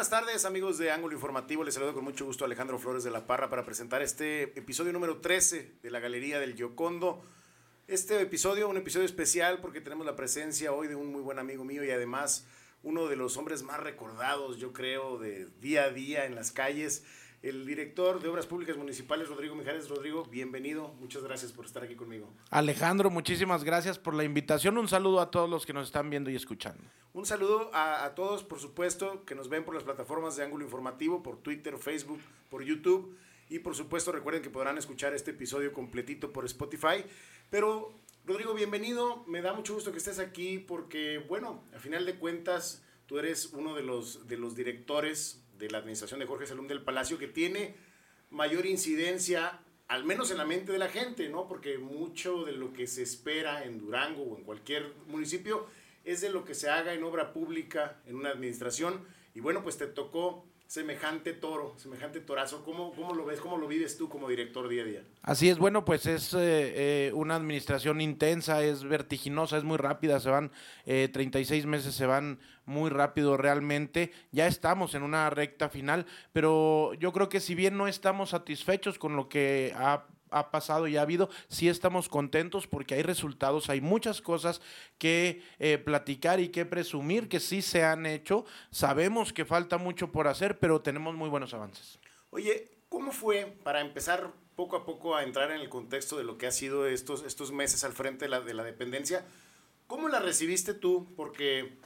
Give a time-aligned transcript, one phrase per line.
[0.00, 1.62] buenas tardes, amigos de Ángulo Informativo.
[1.62, 4.94] Les saludo con mucho gusto a Alejandro Flores de la Parra para presentar este episodio
[4.94, 7.22] número 13 de la Galería del Giocondo.
[7.86, 11.64] Este episodio, un episodio especial porque tenemos la presencia hoy de un muy buen amigo
[11.64, 12.46] mío y además
[12.82, 17.04] uno de los hombres más recordados, yo creo, de día a día en las calles
[17.42, 19.88] el director de Obras Públicas Municipales, Rodrigo Mijares.
[19.88, 20.88] Rodrigo, bienvenido.
[21.00, 22.28] Muchas gracias por estar aquí conmigo.
[22.50, 24.76] Alejandro, muchísimas gracias por la invitación.
[24.76, 26.82] Un saludo a todos los que nos están viendo y escuchando.
[27.14, 31.22] Un saludo a, todos, por supuesto, que nos ven por las plataformas de Ángulo Informativo,
[31.22, 33.16] por Twitter, Facebook, por YouTube.
[33.48, 37.04] Y por supuesto, recuerden que podrán escuchar este episodio completito por Spotify.
[37.48, 37.94] Pero,
[38.26, 39.24] Rodrigo, bienvenido.
[39.26, 43.46] Me da mucho gusto que estés aquí porque, bueno, a final de cuentas, tú eres
[43.54, 47.28] uno de los, de los directores de la administración de Jorge Salum del Palacio que
[47.28, 47.76] tiene
[48.30, 51.46] mayor incidencia, al menos en la mente de la gente, ¿no?
[51.46, 55.66] Porque mucho de lo que se espera en Durango o en cualquier municipio
[56.04, 59.04] es de lo que se haga en obra pública, en una administración.
[59.34, 62.64] Y bueno, pues te tocó semejante toro, semejante torazo.
[62.64, 65.04] ¿Cómo, ¿Cómo, lo ves, cómo lo vives tú como director día a día?
[65.20, 66.38] Así es, bueno, pues es eh,
[67.08, 70.52] eh, una administración intensa, es vertiginosa, es muy rápida, se van
[70.86, 74.12] eh, 36 meses, se van muy rápido realmente.
[74.30, 78.96] Ya estamos en una recta final, pero yo creo que si bien no estamos satisfechos
[78.96, 83.70] con lo que ha ha pasado y ha habido, sí estamos contentos porque hay resultados,
[83.70, 84.60] hay muchas cosas
[84.98, 88.44] que eh, platicar y que presumir que sí se han hecho.
[88.70, 91.98] Sabemos que falta mucho por hacer, pero tenemos muy buenos avances.
[92.30, 96.38] Oye, ¿cómo fue para empezar poco a poco a entrar en el contexto de lo
[96.38, 99.24] que ha sido estos, estos meses al frente de la, de la dependencia?
[99.86, 101.08] ¿Cómo la recibiste tú?
[101.16, 101.78] Porque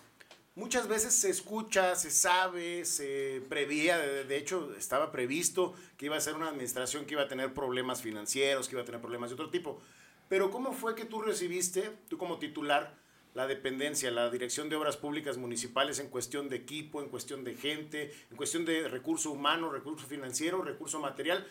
[0.57, 6.21] Muchas veces se escucha, se sabe, se prevía, de, hecho estaba previsto que iba a
[6.21, 9.35] ser una administración que iba a tener problemas financieros, que iba a tener problemas de
[9.35, 9.81] otro tipo.
[10.29, 12.95] Pero ¿cómo fue que tú recibiste, tú como titular,
[13.35, 17.57] la dependencia, la dirección de obras públicas municipales en cuestión de equipo, en cuestión de
[17.57, 21.45] gente, en cuestión de recurso humano, recurso financiero, recurso material?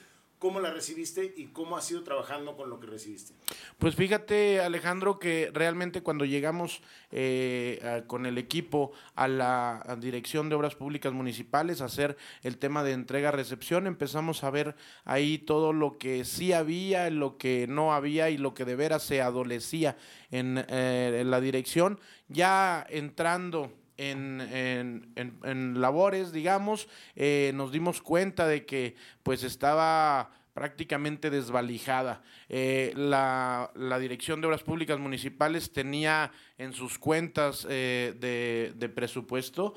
[0.44, 3.34] ¿Cómo la recibiste y cómo has ido trabajando con lo que recibiste?
[3.78, 6.81] Pues fíjate, Alejandro, que realmente cuando llegamos
[7.12, 12.84] eh, con el equipo a la Dirección de Obras Públicas Municipales a hacer el tema
[12.84, 18.30] de entrega-recepción, empezamos a ver ahí todo lo que sí había, lo que no había
[18.30, 19.96] y lo que de veras se adolecía
[20.30, 22.02] en, eh, la dirección.
[22.28, 31.30] Ya entrando en, en, labores, digamos, eh, nos dimos cuenta de que pues estaba prácticamente
[31.30, 32.22] desvalijada.
[32.48, 39.74] Eh, la, Dirección de Obras Públicas Municipales tenía en sus cuentas eh, de, presupuesto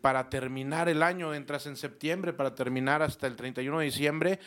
[0.00, 4.40] para terminar el año, entras en septiembre, para terminar hasta el 31 de diciembre,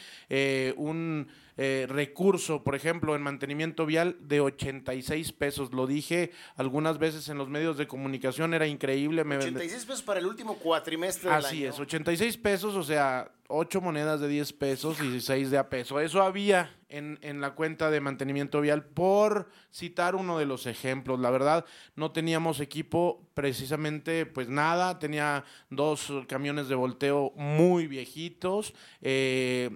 [0.77, 5.71] un eh, recurso, por ejemplo, en mantenimiento vial de 86 pesos.
[5.71, 9.21] Lo dije algunas veces en los medios de comunicación, era increíble.
[9.21, 14.19] 86 pesos para el último cuatrimestre del Así es, 86 pesos, o sea, 8 monedas
[14.19, 15.99] de 10 pesos y 6 de a peso.
[15.99, 21.19] Eso había en, en, la cuenta de mantenimiento vial, por citar uno de los ejemplos.
[21.19, 28.73] La verdad, no teníamos equipo precisamente, pues nada, tenía dos camiones de volteo muy viejitos,
[29.01, 29.69] eh,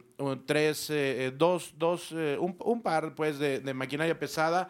[0.46, 4.70] tres, eh, dos, dos eh, un, un, par pues de maquinaria pesada,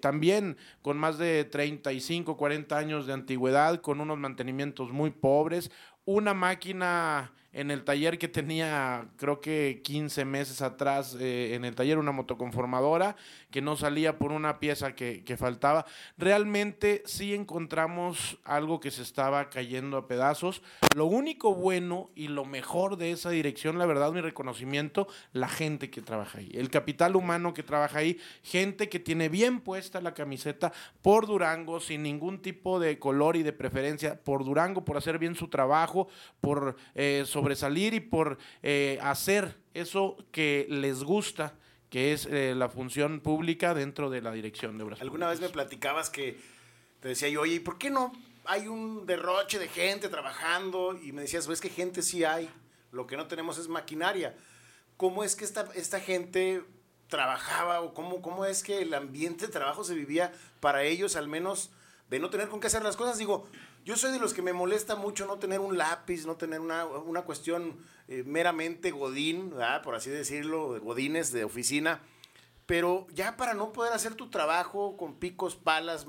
[0.00, 5.70] también con más de 35, 40 años de antigüedad, con unos mantenimientos muy pobres,
[6.04, 11.74] una máquina en el taller que tenía, creo que 15 meses atrás, eh, en el
[11.74, 13.16] taller, una motoconformadora
[13.50, 15.84] que no salía por una pieza que, que, faltaba.
[16.16, 20.62] Realmente sí encontramos algo que se estaba cayendo a pedazos.
[20.96, 25.90] Lo único bueno y lo mejor de esa dirección, la verdad, mi reconocimiento, la gente
[25.90, 30.14] que trabaja ahí, el capital humano que trabaja ahí, gente que tiene bien puesta la
[30.14, 35.18] camiseta por Durango, sin ningún tipo de color y de preferencia, por Durango, por hacer
[35.18, 36.08] bien su trabajo,
[36.40, 41.54] por eh, sobresalir y por eh, hacer eso que les gusta,
[41.90, 45.00] que es eh, la función pública dentro de la dirección de obras.
[45.00, 46.38] Alguna vez me platicabas que
[47.00, 48.12] te decía yo, oye, ¿y por qué no
[48.44, 50.96] hay un derroche de gente trabajando?
[51.02, 52.48] Y me decías, ves que gente sí hay,
[52.92, 54.36] lo que no tenemos es maquinaria.
[54.96, 56.62] ¿Cómo es que esta, esta gente
[57.08, 61.26] trabajaba o cómo, cómo es que el ambiente de trabajo se vivía para ellos, al
[61.26, 61.70] menos
[62.08, 63.18] de no tener con qué hacer las cosas?
[63.18, 63.48] Digo,
[63.84, 67.22] yo soy de los que me molesta mucho no tener un lápiz, no tener una,
[67.22, 67.76] cuestión
[68.08, 69.52] eh, meramente godín,
[69.82, 72.00] por así decirlo, de godines de oficina.
[72.66, 76.06] Pero ya para no poder hacer tu trabajo con picos, palas,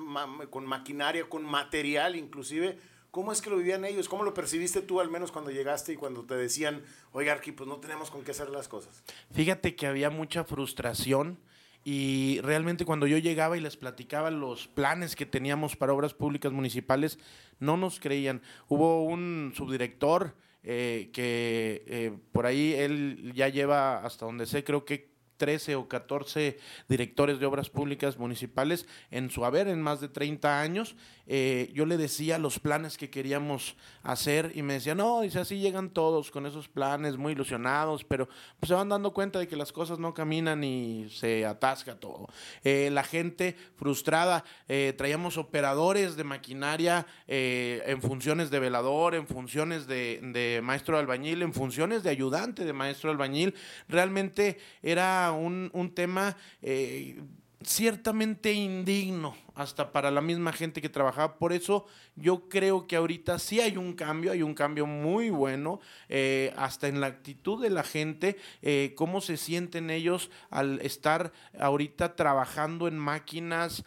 [0.50, 2.80] con maquinaria, con material inclusive,
[3.12, 4.08] ¿cómo es que lo vivían ellos?
[4.08, 7.68] ¿Cómo lo percibiste tú al menos cuando llegaste y cuando te decían, oiga, Arqui, pues
[7.68, 9.04] no tenemos con qué hacer las cosas?
[9.32, 11.40] Fíjate que había mucha frustración
[11.84, 16.52] y realmente cuando yo llegaba y les platicaba los planes que teníamos para obras públicas
[16.52, 17.20] municipales,
[17.60, 18.42] no nos creían.
[18.70, 24.86] Hubo un subdirector eh, que eh, por ahí él ya lleva, hasta donde sé, creo
[24.86, 25.13] que
[25.44, 26.58] 13 o 14
[26.88, 30.96] directores de obras públicas municipales en su haber en más de 30 años.
[31.28, 35.60] Eh, yo le decía los planes que queríamos hacer y me decía, no, dice, así
[35.60, 38.30] llegan todos con esos planes muy ilusionados, pero
[38.60, 42.30] pues, se van dando cuenta de que las cosas no caminan y se atasca todo.
[42.64, 49.88] Eh, la gente frustrada, eh, traíamos operadores de maquinaria en funciones de velador, en funciones
[49.88, 53.56] de, de maestro albañil, en funciones de ayudante de maestro albañil.
[53.90, 57.22] Realmente era un, un tema eh,
[57.62, 61.38] ciertamente indigno hasta para la misma gente que trabajaba.
[61.38, 61.86] Por eso
[62.16, 66.88] yo creo que ahorita sí hay un cambio, hay un cambio muy bueno, eh, hasta
[66.88, 72.88] en la actitud de la gente, eh, cómo se sienten ellos al estar ahorita trabajando
[72.88, 73.86] en máquinas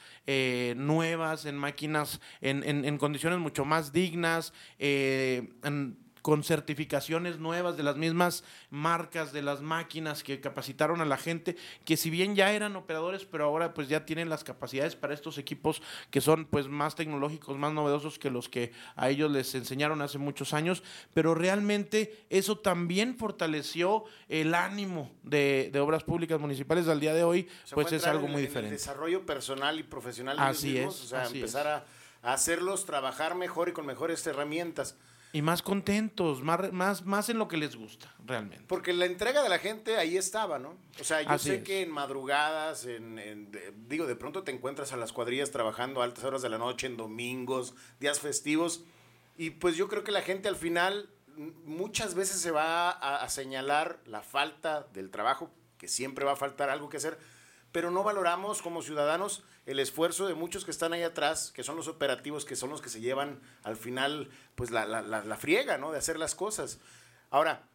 [0.77, 5.97] nuevas, en máquinas en, en, condiciones mucho más dignas, en,
[6.27, 11.55] con certificaciones nuevas de las mismas marcas, de las máquinas que capacitaron a la gente,
[11.85, 15.39] que si bien ya eran operadores, pero ahora pues ya tienen las capacidades para estos
[15.39, 20.03] equipos que son pues más tecnológicos, más novedosos que los que a ellos les enseñaron
[20.03, 20.83] hace muchos años,
[21.15, 27.49] pero realmente eso también fortaleció el ánimo de, obras públicas municipales al día de hoy,
[27.71, 28.75] pues es algo muy diferente.
[28.75, 31.85] el desarrollo personal y profesional de así es, o sea, empezar a
[32.33, 34.97] hacerlos trabajar mejor y con mejores herramientas.
[35.37, 38.65] Y más contentos, más, más, más en lo que les gusta, realmente.
[38.67, 40.79] Porque la entrega de la gente ahí estaba, ¿no?
[40.99, 43.51] O sea, yo sé que en madrugadas, en,
[43.87, 46.87] digo, de pronto te encuentras a las cuadrillas trabajando a altas horas de la noche,
[46.87, 48.85] en domingos, días festivos,
[49.37, 51.11] y pues yo creo que la gente al final
[51.67, 56.71] muchas veces se va a señalar la falta del trabajo, que siempre va a faltar
[56.71, 57.19] algo que hacer,
[57.77, 61.77] pero no valoramos como ciudadanos el esfuerzo de muchos que están ahí atrás, que son
[61.77, 65.77] los operativos, que son los que se llevan al final, pues la, la, la, friega,
[65.77, 65.93] ¿no?
[65.93, 66.81] De hacer las cosas.
[67.29, 67.69] Ahora,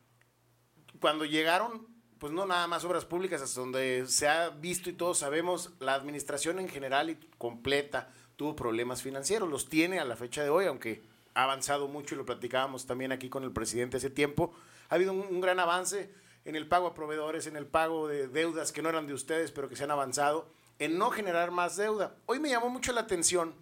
[1.00, 1.86] cuando llegaron,
[2.18, 5.94] pues no nada más obras públicas, hasta donde se ha visto y todos sabemos, la
[5.94, 10.65] administración en general y completa tuvo problemas financieros, los tiene a la fecha de hoy,
[10.65, 11.04] aunque
[11.36, 14.51] ha avanzado mucho y lo platicábamos también aquí con el presidente hace tiempo.
[14.89, 16.12] Ha habido un gran avance
[16.45, 19.51] en el pago a proveedores, en el pago de deudas que no eran de ustedes,
[19.51, 20.49] pero que se han avanzado,
[20.79, 22.15] en no generar más deuda.
[22.25, 23.53] Hoy me llamó mucho la atención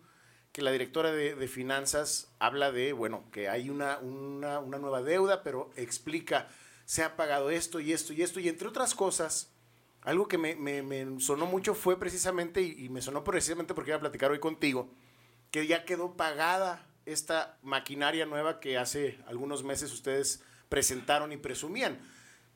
[0.51, 5.69] que la directora de, finanzas habla de, bueno, que hay una, una, nueva deuda, pero
[5.75, 6.47] explica,
[6.85, 9.51] se ha pagado esto y esto y esto, y entre otras cosas,
[10.01, 13.97] algo que me, me, sonó mucho fue precisamente, y, y, me sonó precisamente porque iba
[13.97, 14.89] a platicar hoy contigo,
[15.51, 21.99] que ya quedó pagada esta maquinaria nueva que hace algunos meses ustedes presentaron y presumían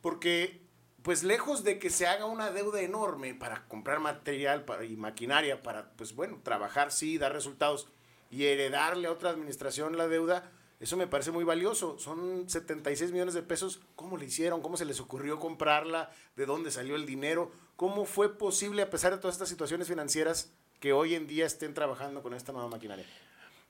[0.03, 0.61] porque
[1.01, 5.91] pues lejos de que se haga una deuda enorme para comprar material y maquinaria para,
[5.93, 7.87] pues bueno, trabajar, sí, dar resultados
[8.29, 10.51] y heredarle a otra administración la deuda,
[10.81, 11.97] eso me parece muy valioso.
[11.99, 13.79] Son 76 millones de pesos.
[13.95, 14.61] ¿Cómo le hicieron?
[14.61, 16.11] ¿Cómo se les ocurrió comprarla?
[16.35, 17.51] ¿De dónde salió el dinero?
[17.77, 20.51] ¿Cómo fue posible, a pesar de todas estas situaciones financieras,
[20.81, 23.05] que hoy en día estén trabajando con esta nueva maquinaria?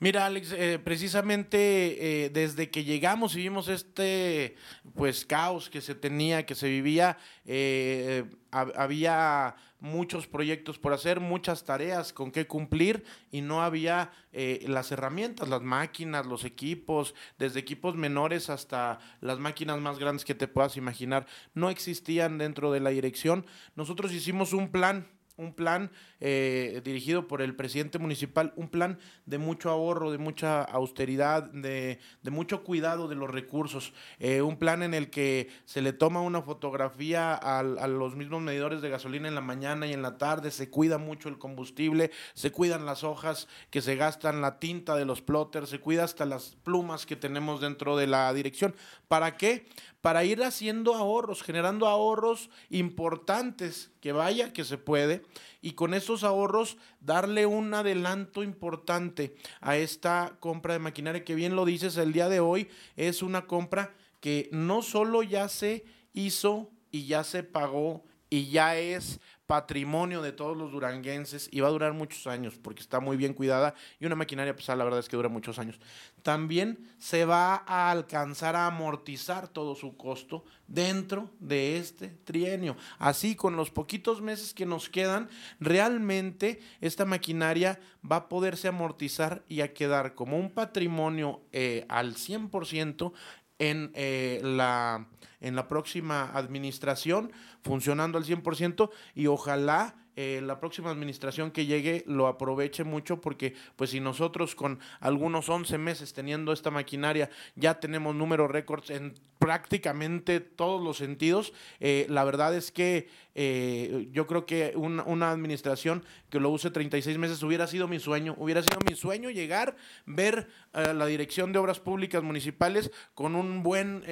[0.04, 4.58] Mira, Alex, eh, precisamente eh, desde que llegamos y vimos este
[4.96, 11.64] pues caos que se tenía, que se vivía, eh, había muchos proyectos por hacer, muchas
[11.64, 17.96] tareas con que cumplir y no había las herramientas, las máquinas, los equipos, desde equipos
[17.96, 22.90] menores hasta las máquinas más grandes que te puedas imaginar, no existían dentro de la
[22.90, 23.46] dirección.
[23.78, 29.38] Nosotros hicimos un plan un plan eh, dirigido por el presidente municipal, un plan de
[29.38, 32.00] mucho ahorro, de mucha austeridad, de,
[32.30, 36.42] mucho cuidado de los recursos, eh, un plan en el que se le toma una
[36.42, 40.70] fotografía a, los mismos medidores de gasolina en la mañana y en la tarde, se
[40.70, 45.22] cuida mucho el combustible, se cuidan las hojas que se gastan, la tinta de los
[45.22, 48.76] plotters, se cuida hasta las plumas que tenemos dentro de la dirección.
[49.08, 49.66] ¿Para qué?
[50.04, 55.22] Para ir haciendo ahorros, generando ahorros importantes, que vaya que se puede,
[55.62, 61.56] y con esos ahorros darle un adelanto importante a esta compra de maquinaria, que bien
[61.56, 62.68] lo dices, el día de hoy
[62.98, 68.76] es una compra que no solo ya se hizo y ya se pagó y ya
[68.76, 73.18] es patrimonio de todos los duranguenses y va a durar muchos años porque está muy
[73.18, 75.80] bien cuidada y una maquinaria pesada la verdad es que dura muchos años.
[76.22, 82.78] También se va a alcanzar a amortizar todo su costo dentro de este trienio.
[82.98, 89.44] Así con los poquitos meses que nos quedan, realmente esta maquinaria va a poderse amortizar
[89.48, 93.12] y a quedar como un patrimonio eh, al 100%
[93.60, 95.08] en eh, la
[95.44, 97.32] en la próxima administración,
[97.62, 103.56] funcionando al 100% y ojalá eh, la próxima administración que llegue lo aproveche mucho porque
[103.76, 109.16] pues si nosotros con algunos 11 meses teniendo esta maquinaria ya tenemos números récords en
[109.40, 116.04] prácticamente todos los sentidos, eh, la verdad es que eh, yo creo que una administración
[116.30, 119.76] que lo use 36 meses hubiera sido mi sueño, hubiera sido mi sueño llegar,
[120.06, 124.04] ver la Dirección de Obras Públicas Municipales con un buen,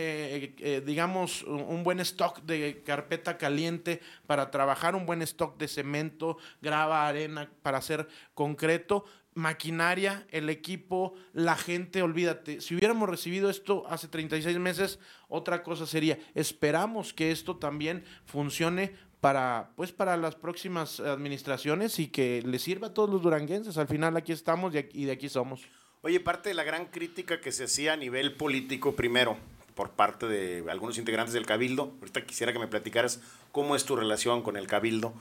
[0.85, 7.07] digamos, un buen stock de carpeta caliente para trabajar, un buen stock de cemento grava,
[7.07, 14.07] arena para hacer concreto, maquinaria, el equipo, la gente, olvídate, si hubiéramos recibido esto hace
[14.07, 14.99] 36 meses,
[15.29, 22.07] otra cosa sería, esperamos que esto también funcione para pues para las próximas administraciones y
[22.07, 23.77] que le sirva a todos los duranguenses.
[23.77, 25.61] Al final aquí estamos y de aquí somos.
[26.01, 29.37] Oye, parte de la gran crítica que se hacía a nivel político primero
[29.75, 33.21] por parte de algunos integrantes del Cabildo, ahorita quisiera que me platicaras
[33.53, 35.13] cómo es tu relación con el Cabildo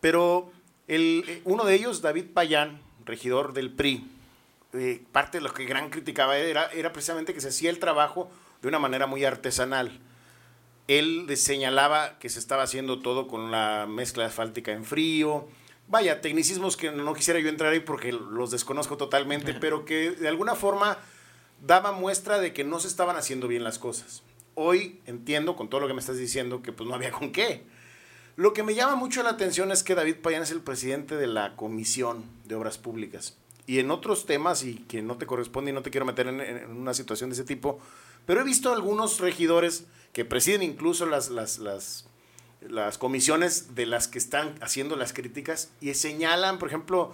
[0.00, 0.50] pero
[0.88, 4.06] el, eh, uno de ellos, David Payán, regidor del PRI,
[4.72, 8.30] eh, parte de lo que gran criticaba era, era precisamente que se hacía el trabajo
[8.62, 9.98] de una manera muy artesanal.
[10.90, 15.46] Él señalaba que se estaba haciendo todo con la mezcla asfáltica en frío.
[15.86, 20.26] Vaya, tecnicismos que no quisiera yo entrar ahí porque los desconozco totalmente, pero que de
[20.26, 20.98] alguna forma
[21.64, 24.24] daba muestra de que no se estaban haciendo bien las cosas.
[24.56, 27.62] Hoy entiendo con todo lo que me estás diciendo que pues no había con qué.
[28.34, 31.28] Lo que me llama mucho la atención es que David Payán es el presidente de
[31.28, 33.36] la Comisión de Obras Públicas.
[33.68, 36.76] Y en otros temas, y que no te corresponde y no te quiero meter en,
[36.76, 37.78] una situación de ese tipo,
[38.26, 44.18] pero he visto algunos regidores que presiden incluso las, las, las, comisiones de las que
[44.18, 47.12] están haciendo las críticas y señalan, por ejemplo,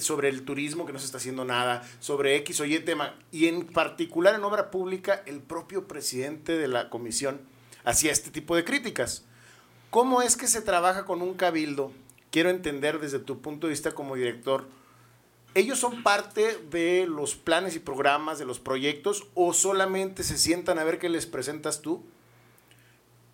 [0.00, 3.46] sobre el turismo que no se está haciendo nada, sobre X o Y tema, y
[3.46, 7.40] en particular en obra pública, el propio presidente de la comisión
[7.84, 9.24] hacía este tipo de críticas.
[9.90, 11.92] ¿Cómo es que se trabaja con un cabildo?
[12.30, 14.66] Quiero entender desde tu punto de vista como director.
[15.54, 20.78] ¿Ellos son parte de los planes y programas, de los proyectos, o solamente se sientan
[20.78, 22.02] a ver qué les presentas tú?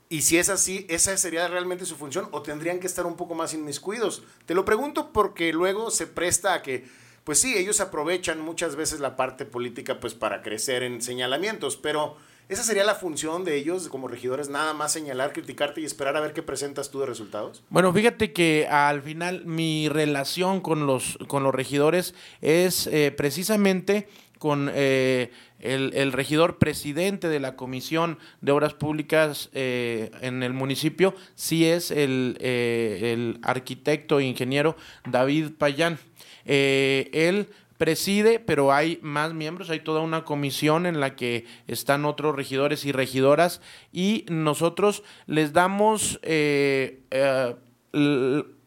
[0.08, 3.34] Y si es así, ¿esa sería realmente su función o tendrían que estar un poco
[3.34, 4.24] más inmiscuidos?
[4.46, 6.88] Te lo pregunto porque luego se presta a que,
[7.24, 12.16] pues sí, ellos aprovechan muchas veces la parte política pues para crecer en señalamientos, pero
[12.48, 14.48] ¿Esa sería la función de ellos como regidores?
[14.48, 17.62] Nada más señalar, criticarte y esperar a ver qué presentas tú de resultados.
[17.68, 24.08] Bueno, fíjate que al final mi relación con los, con los regidores es eh, precisamente
[24.38, 31.14] con eh, el, regidor presidente de la Comisión de Obras Públicas eh, en el municipio,
[31.34, 34.74] sí es el, el arquitecto e ingeniero
[35.04, 35.98] David Payán.
[36.46, 42.34] él preside, pero hay más miembros, hay toda una comisión en la que están otros
[42.36, 47.54] regidores y regidoras y nosotros les damos eh, eh,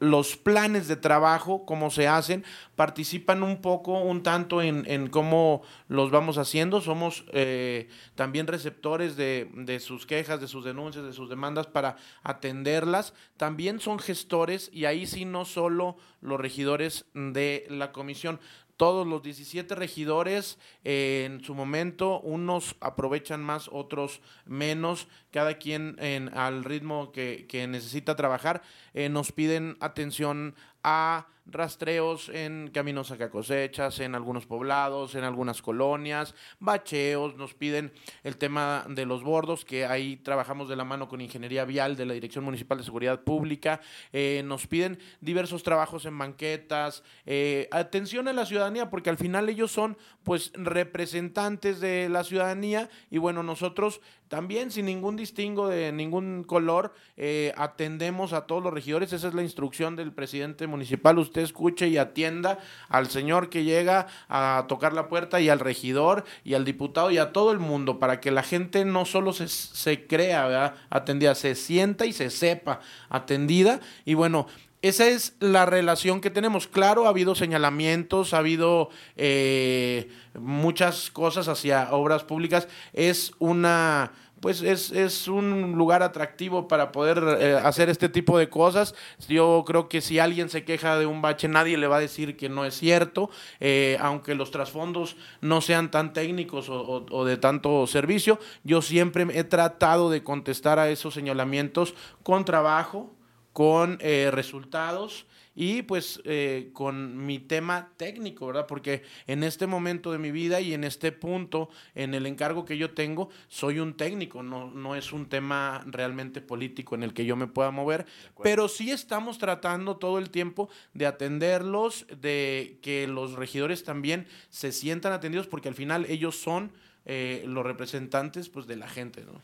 [0.01, 2.44] los planes de trabajo, cómo se hacen,
[2.75, 9.50] participan un poco, un tanto en, cómo los vamos haciendo, somos eh, también receptores de,
[9.53, 14.86] de, sus quejas, de sus denuncias, de sus demandas para atenderlas, también son gestores y
[14.86, 18.39] ahí sí no solo los regidores de la comisión,
[18.82, 25.98] todos los 17 regidores eh, en su momento, unos aprovechan más, otros menos, cada quien
[26.00, 28.64] en, al ritmo que, que necesita trabajar,
[28.96, 35.62] eh, nos piden atención a rastreos en caminos a cosechas, en algunos poblados, en algunas
[35.62, 37.92] colonias, bacheos, nos piden
[38.24, 42.06] el tema de los bordos, que ahí trabajamos de la mano con Ingeniería Vial de
[42.06, 43.82] la Dirección Municipal de Seguridad Pública,
[44.12, 49.50] eh, nos piden diversos trabajos en banquetas, eh, atención a la ciudadanía, porque al final
[49.50, 55.92] ellos son pues representantes de la ciudadanía y bueno, nosotros también sin ningún distingo de
[55.92, 61.20] ningún color eh, atendemos a todos los regidores, esa es la instrucción del presidente municipal,
[61.20, 62.58] usted escuche y atienda
[62.88, 67.18] al señor que llega a tocar la puerta y al regidor y al diputado y
[67.18, 71.54] a todo el mundo para que la gente no solo se, se crea atendida, se
[71.54, 73.82] sienta y se sepa atendida.
[74.06, 74.48] Y bueno,
[74.82, 76.68] esa es la relación que tenemos.
[76.68, 82.68] Claro, ha habido señalamientos, ha habido eh, muchas cosas hacia obras públicas.
[82.92, 84.12] Es una
[84.42, 88.96] pues es, es, un lugar atractivo para poder eh, hacer este tipo de cosas.
[89.30, 92.36] Yo creo que si alguien se queja de un bache, nadie le va a decir
[92.36, 93.30] que no es cierto,
[93.60, 98.40] eh, aunque los trasfondos no sean tan técnicos o, o, de tanto servicio.
[98.64, 101.94] Yo siempre he tratado de contestar a esos señalamientos
[102.24, 103.14] con trabajo,
[103.54, 105.28] con eh, resultados
[105.62, 108.65] y pues eh, con mi tema técnico, ¿verdad?
[108.65, 112.80] Porque en este momento de mi vida y en este punto, en el encargo que
[112.80, 117.25] yo tengo, soy un técnico, no, no es un tema realmente político en el que
[117.25, 118.08] yo me pueda mover,
[118.41, 124.72] pero sí estamos tratando todo el tiempo de atenderlos, de que los regidores también se
[124.72, 126.72] sientan atendidos, porque al final ellos son
[127.06, 129.39] eh, los representantes pues, de la gente, ¿no?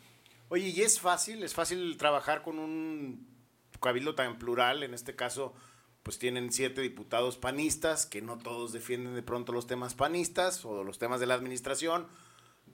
[0.50, 1.44] Oye, ¿y es fácil?
[1.44, 3.28] ¿Es fácil trabajar con un
[3.80, 4.82] cabildo tan plural?
[4.82, 5.54] En este caso,
[6.08, 10.86] pues tienen siete diputados panistas, que no todos defienden de pronto los temas panistas o
[10.86, 12.08] los temas de la administración,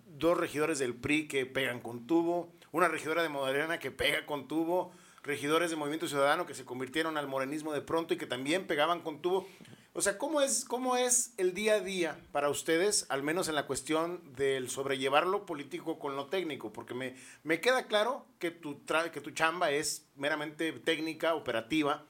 [0.06, 4.48] dos regidores del PRI que pegan con tubo, una regidora de Moderna que pega con
[4.48, 4.92] tubo,
[5.24, 9.00] regidores de Movimiento Ciudadano que se convirtieron al morenismo de pronto y que también pegaban
[9.00, 9.48] con tubo.
[9.94, 13.56] O sea, ¿cómo es, ¿cómo es el día a día para ustedes, al menos en
[13.56, 16.72] la cuestión del sobrellevar lo político con lo técnico?
[16.72, 18.80] Porque me, me queda claro que tu,
[19.12, 22.06] que tu chamba es meramente técnica, operativa,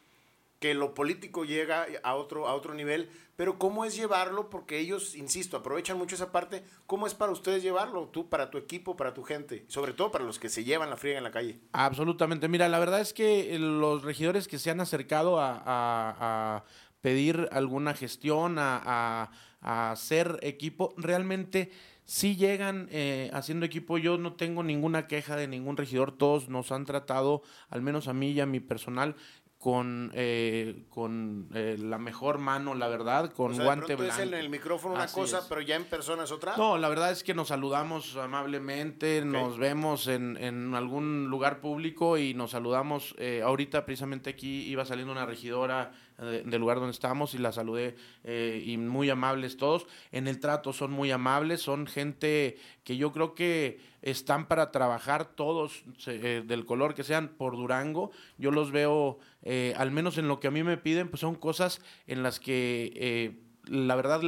[0.63, 4.49] que lo político llega a otro, a otro nivel, pero ¿cómo es llevarlo?
[4.49, 6.63] Porque ellos, insisto, aprovechan mucho esa parte.
[6.87, 8.07] ¿Cómo es para ustedes llevarlo?
[8.07, 10.95] Tú, para tu equipo, para tu gente, sobre todo para los que se llevan la
[10.95, 11.59] friega en la calle.
[11.73, 12.47] Absolutamente.
[12.47, 16.63] Mira, la verdad es que los regidores que se han acercado a,
[17.01, 21.71] pedir alguna gestión, a, hacer equipo, realmente
[22.05, 23.97] sí llegan eh, haciendo equipo.
[23.97, 26.13] Yo no tengo ninguna queja de ningún regidor.
[26.13, 29.17] Todos nos han tratado, al menos a mí y a mi personal,
[29.63, 34.21] con, eh, con eh, la mejor mano, la verdad, con guante blanco.
[34.21, 36.57] en el micrófono una cosa, pero ya en persona es otra.
[36.57, 42.17] No, la verdad es que nos saludamos amablemente, nos vemos en, en, algún lugar público
[42.17, 43.15] y nos saludamos.
[43.17, 47.95] Eh, ahorita precisamente aquí iba saliendo una regidora del lugar donde estamos y la saludé
[48.23, 49.87] eh, y muy amables todos.
[50.11, 55.25] En el trato son muy amables, son gente que yo creo que están para trabajar
[55.25, 58.11] todos eh, del color que sean por Durango.
[58.37, 61.35] Yo los veo, eh, al menos en lo que a mí me piden, pues son
[61.35, 64.21] cosas en las que la verdad,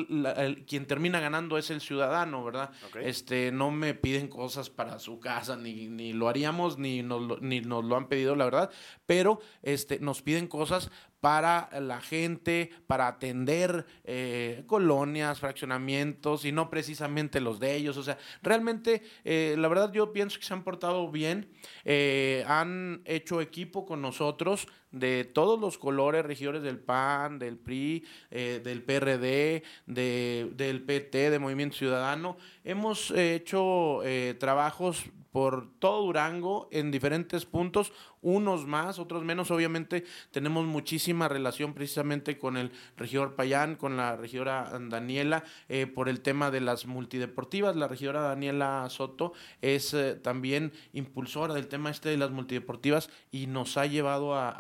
[0.66, 2.72] quien termina ganando es el ciudadano, ¿verdad?
[3.02, 7.60] Este, no me piden cosas para su casa, ni, ni lo haríamos, ni nos, ni
[7.60, 8.70] nos lo han pedido, la verdad,
[9.06, 10.90] pero este, nos piden cosas
[11.26, 17.98] para la gente, para atender eh, colonias, fraccionamientos y no precisamente los de ellos.
[17.98, 21.50] O sea, realmente, eh, la verdad yo pienso que se han portado bien,
[21.84, 28.04] eh, han hecho equipo con nosotros de todos los colores, regidores del PAN, del PRI,
[28.32, 32.38] del PRD, de, del PT, de Movimiento Ciudadano.
[32.64, 34.02] Hemos hecho
[34.40, 35.06] trabajos
[35.36, 39.52] por todo Durango en diferentes puntos, unos más, otros menos.
[39.52, 46.08] Obviamente tenemos muchísima relación precisamente con el regidor Payán, con la regidora Daniela, eh, por
[46.08, 47.76] el tema de las multideportivas.
[47.76, 53.48] La regidora Daniela Soto es eh, también impulsora del tema este de las multideportivas y
[53.48, 54.54] nos ha llevado a,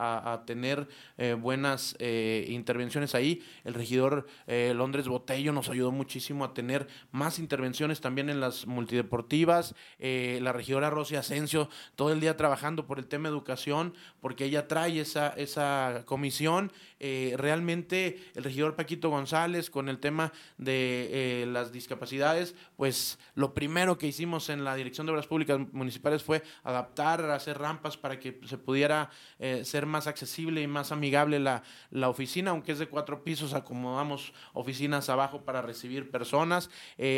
[0.46, 3.44] tener eh, buenas intervenciones ahí.
[3.64, 9.76] El regidor Londres Botello nos ayudó muchísimo a tener más intervenciones también en las multideportivas.
[10.00, 15.00] la regidora Rosy Asensio todo el día trabajando por el tema educación, porque ella trae
[15.00, 16.72] esa, esa comisión.
[17.00, 23.54] Eh, realmente el regidor Paquito González con el tema de eh, las discapacidades, pues lo
[23.54, 28.18] primero que hicimos en la Dirección de Obras Públicas Municipales fue adaptar, hacer rampas para
[28.20, 32.80] que se pudiera eh, ser más accesible y más amigable la, la oficina, aunque es
[32.80, 36.70] de cuatro pisos, acomodamos oficinas abajo para recibir personas,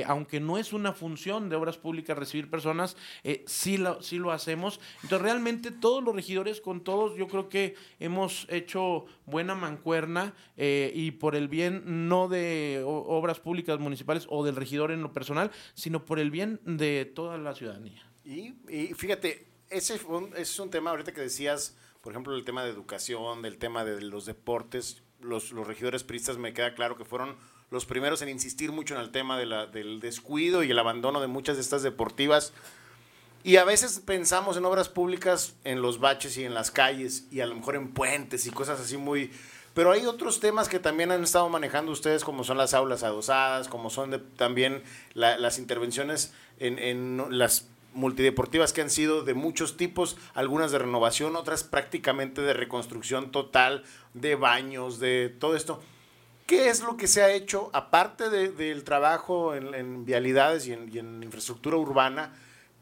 [0.05, 2.97] aunque no es una función de Obras Públicas recibir personas,
[3.45, 4.79] sí, lo, sí lo hacemos.
[5.03, 10.91] Entonces, realmente todos los regidores, con todos, yo creo que hemos hecho buena mancuerna eh,
[10.93, 15.51] y por el bien no de obras públicas municipales o del regidor en lo personal,
[15.73, 18.03] sino por el bien de toda la ciudadanía.
[18.23, 18.53] Y,
[18.95, 19.99] fíjate, ese,
[20.35, 24.01] es un tema ahorita que decías, por ejemplo, el tema de educación, del tema de
[24.01, 25.03] los deportes.
[25.19, 27.35] Los, los regidores priistas me queda claro que fueron
[27.71, 31.57] los primeros en insistir mucho en el tema del descuido y el abandono de muchas
[31.57, 32.53] de estas deportivas
[33.47, 37.39] y a veces pensamos en obras públicas, en los baches y en las calles, y
[37.39, 39.31] a lo mejor en puentes y cosas así muy...
[39.77, 43.67] Pero hay otros temas que también han estado manejando ustedes, como son las aulas adosadas,
[43.67, 44.81] como son también
[45.13, 51.35] las intervenciones en, en las multideportivas que han sido de muchos tipos, algunas de renovación,
[51.35, 53.83] otras prácticamente de reconstrucción total,
[54.15, 55.79] de baños, de todo esto.
[56.47, 61.77] ¿Qué es lo que se ha hecho, aparte del trabajo en, vialidades y en infraestructura
[61.77, 62.33] urbana?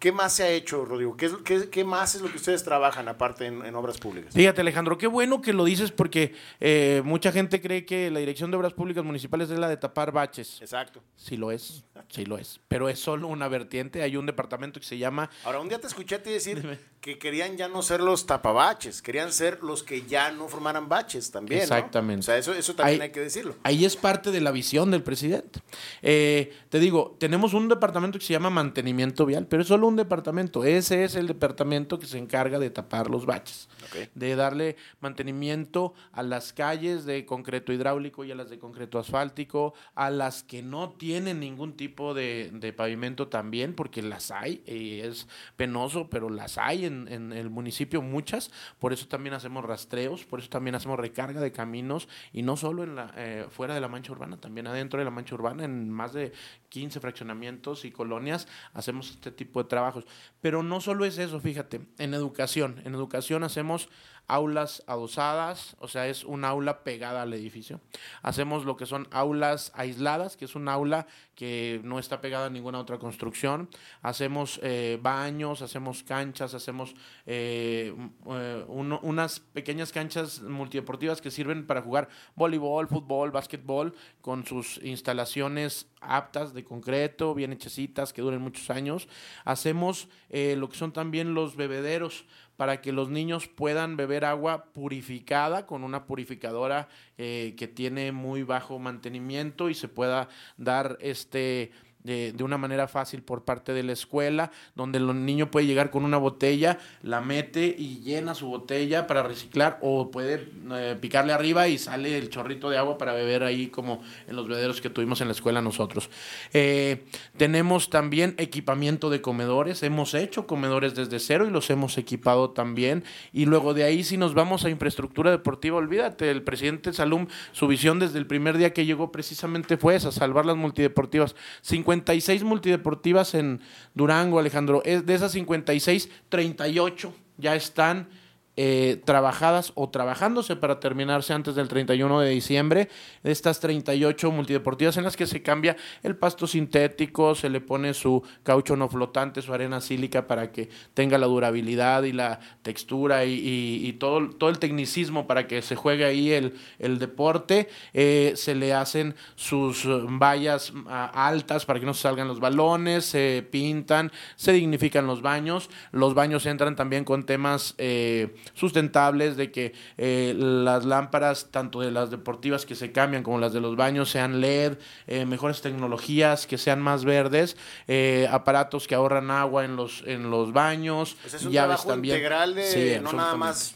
[0.06, 1.18] ¿Qué más se ha hecho, Rodrigo?
[1.18, 4.36] ¿Qué, más es lo que ustedes trabajan aparte en, obras públicas?
[4.36, 8.52] Fíjate, Alejandro, qué bueno que lo dices porque eh, mucha gente cree que la Dirección
[8.52, 10.62] de Obras Públicas Municipales es la de tapar baches.
[10.62, 11.02] Exacto.
[11.16, 11.86] Sí lo es.
[12.10, 14.04] Sí lo es, pero es solo una vertiente.
[14.04, 15.32] Hay un departamento que se llama...
[15.44, 19.04] Ahora, un día te escuché a ti decir que querían ya no ser los tapabaches,
[19.04, 21.62] querían ser los que ya no formaran baches también.
[21.62, 22.22] Exactamente.
[22.22, 23.54] O sea, eso, eso también hay que decirlo.
[23.62, 25.60] Ahí es parte de la visión del presidente.
[26.02, 29.98] Eh, te digo, tenemos un departamento que se llama mantenimiento vial, pero es solo un
[29.98, 30.64] departamento.
[30.64, 33.70] Ese es el departamento que se encarga de tapar los baches,
[34.16, 39.76] de darle mantenimiento a las calles de concreto hidráulico y a las de concreto asfáltico,
[39.94, 45.28] a las que no tienen ningún tipo de, pavimento también, porque las hay, y es
[45.56, 50.50] penoso, pero las hay en, el municipio muchas, por eso también hacemos rastreos, por eso
[50.50, 54.12] también hacemos recarga de caminos, y no solo en la, eh, fuera de la mancha
[54.12, 56.32] urbana, también adentro de la mancha urbana, en más de
[56.70, 60.06] 15 fraccionamientos y colonias, hacemos este tipo de trabajos.
[60.42, 63.90] Pero no solo es eso, fíjate, en educación, en educación hacemos
[64.28, 67.82] aulas adosadas, o sea, es un aula pegada al edificio.
[68.22, 72.50] Hacemos lo que son aulas aisladas, que es un aula que no está pegada a
[72.50, 73.70] ninguna otra construcción.
[74.02, 77.94] Hacemos eh, baños, hacemos canchas, hacemos eh,
[78.32, 85.88] eh, unas pequeñas canchas multideportivas que sirven para jugar voleibol, fútbol, básquetbol, con sus instalaciones
[86.02, 89.08] aptas de concreto, bien hechecitas, que duren muchos años.
[89.44, 92.26] Hacemos lo que son también los bebederos
[92.58, 96.88] para que los niños puedan beber agua purificada con una purificadora
[97.18, 101.72] eh, que tiene muy bajo mantenimiento y se pueda dar este
[102.06, 106.06] de, una manera fácil por parte de la escuela, donde el niño puede llegar con
[106.06, 111.68] una botella, la mete y llena su botella para reciclar o puede eh, picarle arriba
[111.68, 115.22] y sale el chorrito de agua para beber ahí como en los bebederos que tuvimos
[115.22, 116.12] en la escuela nosotros.
[116.54, 117.06] Eh,
[117.38, 123.04] tenemos también equipamiento de comedores, hemos hecho comedores desde cero y los hemos equipado también
[123.34, 127.68] y luego de ahí si nos vamos a infraestructura deportiva, olvídate, el presidente Salum, su
[127.68, 131.36] visión desde el primer día que llegó precisamente fue esa, salvar las multideportivas.
[131.62, 133.62] 50 56 multideportivas en
[133.94, 134.82] Durango, Alejandro.
[134.84, 138.08] Es de esas 56, 38 ya están
[138.58, 142.90] eh, trabajadas o trabajándose para terminarse antes del 31 de diciembre.
[143.24, 148.24] Estas 38 multideportivas en las que se cambia el pasto sintético, se le pone su
[148.44, 153.92] caucho no flotante, su arena sílica para que tenga la durabilidad y la textura y,
[154.00, 157.68] todo, todo el tecnicismo para que se juegue ahí el, el deporte.
[157.94, 163.06] Eh, se le hacen sus vallas ah, altas para que no se salgan los balones,
[163.06, 165.70] se pintan, se dignifican los baños.
[165.92, 167.76] Los baños entran también con temas...
[167.78, 173.40] Eh, sustentables, de que eh, las lámparas, tanto de las deportivas que se cambian como
[173.40, 174.78] las de los baños, sean LED,
[175.08, 180.30] eh, mejores tecnologías, que sean más verdes, eh, aparatos que ahorran agua en los, en
[180.30, 182.16] los baños, pues es un llaves también.
[182.18, 183.76] integral de no nada más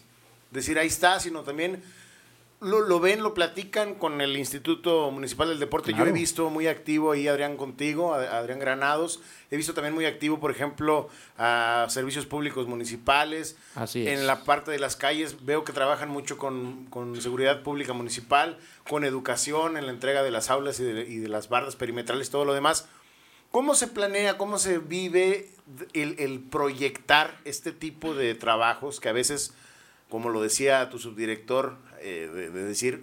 [0.52, 1.82] decir ahí está, sino también
[2.62, 5.94] lo, lo, ven, lo platican con el Instituto Municipal del Deporte.
[5.94, 9.22] Yo he visto muy activo ahí Adrián contigo, Adrián Granados.
[9.50, 13.58] He visto también muy activo, por ejemplo, a servicios públicos municipales.
[13.76, 14.20] Así es.
[14.20, 18.58] En la parte de las calles veo que trabajan mucho con, con seguridad pública municipal,
[18.88, 22.30] con educación, en la entrega de las aulas y de, y de las bardas perimetrales,
[22.30, 22.90] todo lo demás.
[23.52, 25.50] ¿Cómo se planea, cómo se vive
[25.94, 29.54] el, el proyectar este tipo de trabajos que a veces,
[30.10, 33.02] como lo decía tu subdirector, eh, de, decir,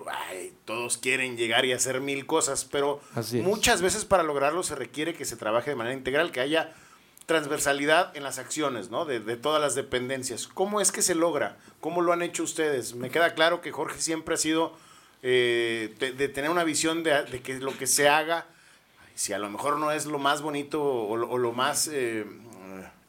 [0.65, 3.01] todos quieren llegar y hacer mil cosas, pero
[3.43, 6.73] muchas veces para lograrlo se requiere que se trabaje de manera integral, que haya
[7.27, 9.05] transversalidad en las acciones, ¿no?
[9.05, 10.47] De, todas las dependencias.
[10.47, 11.59] ¿Cómo es que se logra?
[11.81, 12.95] ¿Cómo lo han hecho ustedes?
[12.95, 14.77] Me queda claro que Jorge siempre ha sido
[15.23, 18.47] eh, de, tener una visión de, que lo que se haga,
[19.15, 22.25] si a lo mejor no es lo más bonito o, lo, más eh,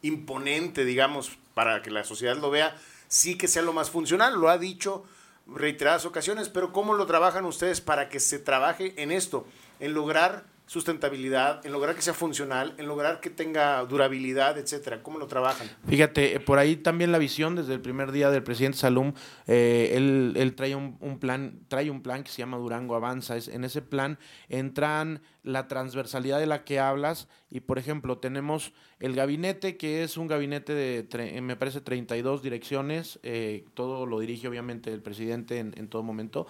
[0.02, 4.34] imponente, digamos, para que la sociedad lo vea, sí que sea lo más funcional.
[4.34, 5.04] Lo ha dicho
[5.48, 9.46] reiteradas ocasiones, pero ¿cómo lo trabajan ustedes para que se trabaje en esto,
[9.80, 15.02] en lograr sustentabilidad, en lograr que sea funcional, en lograr que tenga durabilidad, etcétera?
[15.02, 15.66] ¿Cómo lo trabajan?
[15.88, 19.14] Fíjate, eh, por ahí también la visión desde el primer día del presidente Salum,
[19.46, 23.38] eh, él, trae un, plan, trae un plan que se llama Durango Avanza.
[23.38, 24.18] En ese plan
[24.50, 30.18] entran la transversalidad de la que hablas y, por ejemplo, tenemos el gabinete, que es
[30.18, 35.72] un gabinete de, me parece, 32 direcciones, eh, todo lo dirige obviamente el presidente en,
[35.78, 36.46] en todo momento.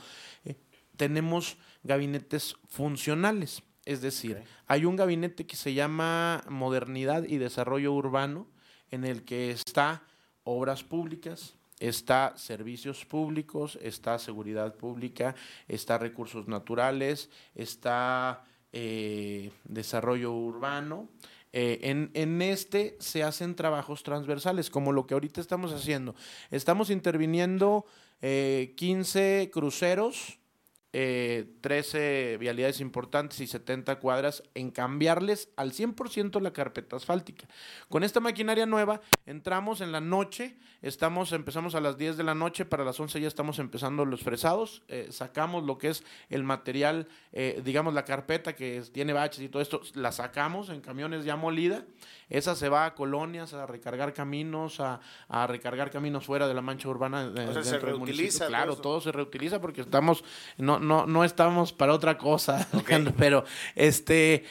[0.96, 8.46] tenemos gabinetes funcionales es decir, hay un gabinete que se llama Modernidad y Desarrollo Urbano,
[8.90, 10.02] en el que está
[10.44, 15.34] obras públicas, está servicios públicos, está seguridad pública,
[15.68, 21.08] está recursos naturales, está eh, desarrollo urbano.
[21.54, 26.14] Eh, en, en, este se hacen trabajos transversales, como lo que ahorita estamos haciendo.
[26.50, 27.86] Estamos interviniendo
[28.20, 30.37] 15 eh, cruceros
[30.92, 37.46] eh, 13 vialidades importantes y 70 cuadras en cambiarles al 100% la carpeta asfáltica.
[37.88, 42.34] Con esta maquinaria nueva entramos en la noche, estamos, empezamos a las 10 de la
[42.34, 46.42] noche, para las 11 ya estamos empezando los fresados, eh, sacamos lo que es el
[46.42, 51.24] material, eh, digamos la carpeta que tiene baches y todo esto, la sacamos en camiones
[51.24, 51.84] ya molida,
[52.28, 56.60] esa se va a colonias a recargar caminos, a, a recargar caminos fuera de la
[56.60, 57.32] mancha urbana.
[57.48, 58.46] o sea, se reutiliza.
[58.46, 60.24] Claro, todo, se reutiliza porque estamos,
[60.58, 62.66] no, no, no estamos para otra cosa,
[63.16, 63.44] pero
[63.76, 64.44] este,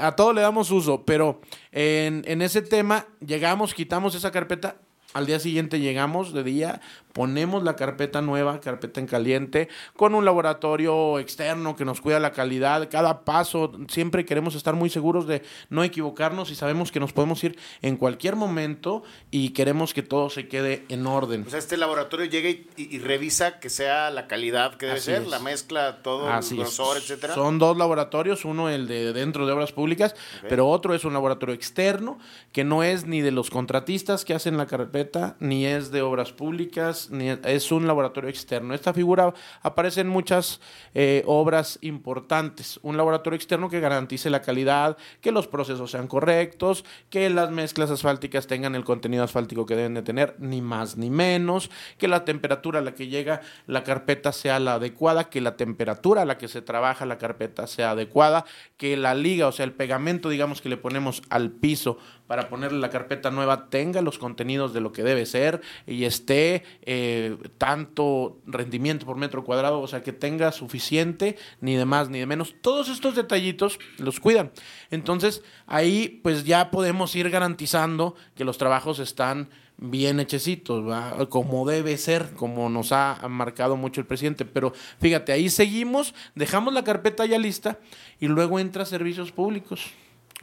[0.00, 1.40] a todo le damos uso, pero
[1.72, 4.76] en, en ese tema llegamos, quitamos esa carpeta,
[5.12, 6.80] al día siguiente llegamos de día,
[7.12, 12.32] ponemos la carpeta nueva, carpeta en caliente, con un laboratorio externo que nos cuida la
[12.32, 12.88] calidad.
[12.90, 17.42] Cada paso, siempre queremos estar muy seguros de no equivocarnos y sabemos que nos podemos
[17.44, 21.44] ir en cualquier momento y queremos que todo se quede en orden.
[21.46, 25.38] O sea, este laboratorio llega y, revisa que sea la calidad que debe ser, la
[25.38, 27.34] mezcla, todo, el grosor, etcétera.
[27.34, 30.14] Son dos laboratorios, uno el de dentro de obras públicas,
[30.48, 32.18] pero otro es un laboratorio externo
[32.52, 36.32] que no es ni de los contratistas que hacen la carpeta, ni es de obras
[36.32, 36.99] públicas
[37.44, 38.74] es un laboratorio externo.
[38.74, 39.32] Esta figura
[39.62, 40.60] aparece en muchas
[40.94, 42.80] eh, obras importantes.
[42.82, 47.90] Un laboratorio externo que garantice la calidad, que los procesos sean correctos, que las mezclas
[47.90, 52.24] asfálticas tengan el contenido asfáltico que deben de tener, ni más ni menos, que la
[52.24, 56.38] temperatura a la que llega la carpeta sea la adecuada, que la temperatura a la
[56.38, 58.44] que se trabaja la carpeta sea adecuada,
[58.76, 61.98] que la liga, o sea, el pegamento, digamos, que le ponemos al piso
[62.30, 66.62] para ponerle la carpeta nueva tenga los contenidos de lo que debe ser y esté
[66.82, 72.20] eh, tanto rendimiento por metro cuadrado, o sea, que tenga suficiente, ni de más ni
[72.20, 72.54] de menos.
[72.60, 74.52] Todos estos detallitos los cuidan.
[74.92, 80.84] Entonces, ahí pues ya podemos ir garantizando que los trabajos están bien hechecitos,
[81.30, 84.44] como debe ser, como nos ha marcado mucho el presidente.
[84.44, 87.80] Pero fíjate, ahí seguimos, dejamos la carpeta ya lista
[88.20, 89.90] y luego entra servicios públicos.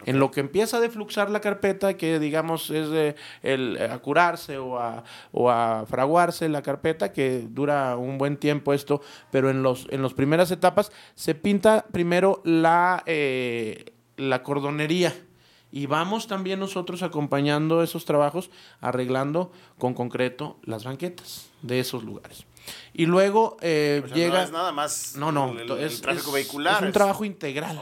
[0.06, 4.58] En lo que empieza a defluxar la carpeta, que digamos es de el, a curarse
[4.60, 9.64] o a, o a fraguarse la carpeta, que dura un buen tiempo esto, pero en
[9.64, 15.14] los en las primeras etapas se pinta primero la, eh, la cordonería
[15.72, 18.50] y vamos también nosotros acompañando esos trabajos,
[18.82, 22.47] arreglando con concreto las banquetas de esos lugares.
[22.94, 24.40] Y luego eh, llega.
[24.40, 25.16] No es nada más.
[25.16, 25.58] No, no.
[25.58, 26.78] El, es, tráfico vehicular.
[26.78, 27.80] Es un trabajo integral.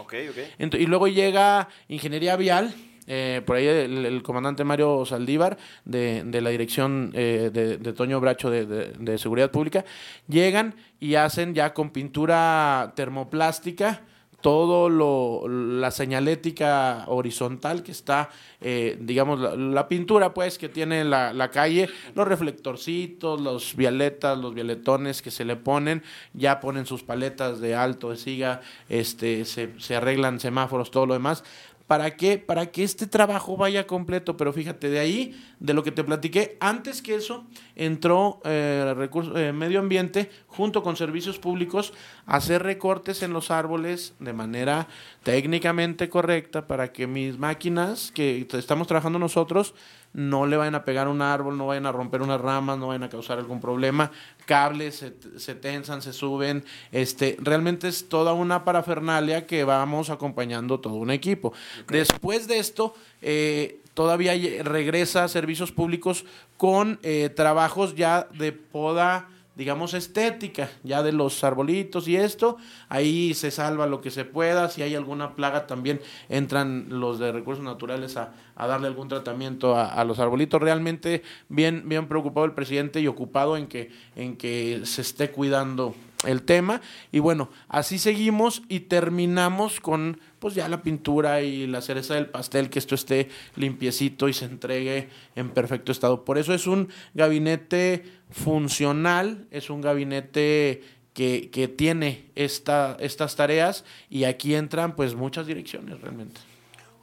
[0.60, 2.74] y luego llega Ingeniería Vial.
[3.08, 8.20] Eh, por ahí el, comandante Mario Saldívar de, de la dirección eh, de, de, Toño
[8.20, 9.86] Bracho de, de, Seguridad Pública,
[10.28, 14.02] llegan y hacen ya con pintura termoplástica
[14.46, 18.30] todo lo, la señalética horizontal que está,
[18.62, 24.54] eh, digamos, la, pintura pues que tiene la, la, calle, los reflectorcitos, los violetas, los
[24.54, 26.04] violetones que se le ponen,
[26.36, 31.16] ya ponen sus paletas de alto, de siga, este, se, se arreglan semáforos, todo lo
[31.16, 31.44] demás,
[31.88, 32.40] ¿Para qué?
[32.40, 34.38] Para que este trabajo vaya completo.
[34.38, 37.46] Pero fíjate, de ahí, de lo que te platiqué, antes que eso,
[37.76, 41.94] entró eh, recurso, eh, Medio Ambiente junto con Servicios Públicos
[42.26, 44.88] a hacer recortes en los árboles de manera
[45.24, 49.76] técnicamente correcta para que mis máquinas que estamos trabajando nosotros
[50.16, 53.04] no le vayan a pegar un árbol, no vayan a romper unas ramas, no vayan
[53.04, 54.12] a causar algún problema,
[54.46, 60.80] cables se, se, tensan, se suben, este, realmente es toda una parafernalia que vamos acompañando
[60.80, 61.52] todo un equipo.
[61.90, 66.26] Después de esto, eh, todavía regresa a servicios públicos
[66.56, 72.58] con eh, trabajos ya de poda digamos, estética, ya de los arbolitos y esto,
[72.90, 77.32] ahí se salva lo que se pueda, si hay alguna plaga también entran los de
[77.32, 80.62] recursos naturales a, a darle algún tratamiento a, los arbolitos.
[80.62, 85.96] Realmente bien, bien preocupado el presidente y ocupado en que, en que se esté cuidando
[86.26, 86.82] el tema.
[87.12, 92.28] Y bueno, así seguimos y terminamos con pues ya la pintura y la cereza del
[92.28, 96.24] pastel, que esto esté limpiecito y se entregue en perfecto estado.
[96.24, 103.86] Por eso es un gabinete funcional, es un gabinete que, que tiene esta, estas tareas
[104.10, 106.42] y aquí entran pues muchas direcciones realmente.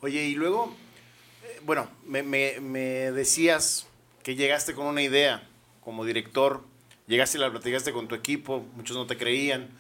[0.03, 0.75] Oye, y luego,
[1.45, 3.87] eh, bueno, me, me, me decías
[4.23, 5.49] que llegaste con una idea
[5.83, 6.65] como director,
[7.07, 9.71] llegaste y la platicaste con tu equipo, muchos no te creían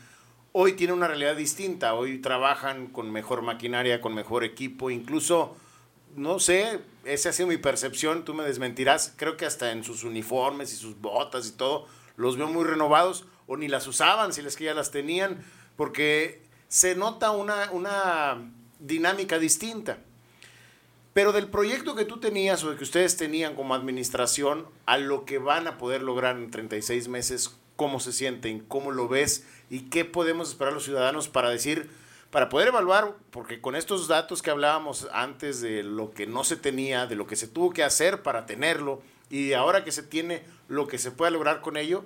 [0.53, 1.95] hoy tiene una realidad distinta.
[1.95, 5.57] Hoy trabajan con mejor maquinaria, con mejor equipo, incluso,
[6.15, 10.05] no sé, esa ha sido mi percepción, tú me desmentirás, creo que hasta en sus
[10.05, 14.43] uniformes y sus botas y todo, los veo muy renovados, o ni las usaban, si
[14.43, 15.43] les que ya las tenían,
[15.77, 19.99] porque se nota una, una dinámica distinta.
[21.12, 25.38] Pero del proyecto que tú tenías o que ustedes tenían como administración a lo que
[25.38, 30.05] van a poder lograr en 36 meses, cómo se sienten, cómo lo ves y qué
[30.05, 31.90] podemos esperar los ciudadanos para decir,
[32.31, 36.57] para poder evaluar, porque con estos datos que hablábamos antes de lo que no se
[36.57, 40.44] tenía, de lo que se tuvo que hacer para tenerlo y ahora que se tiene
[40.68, 42.05] lo que se pueda lograr con ello,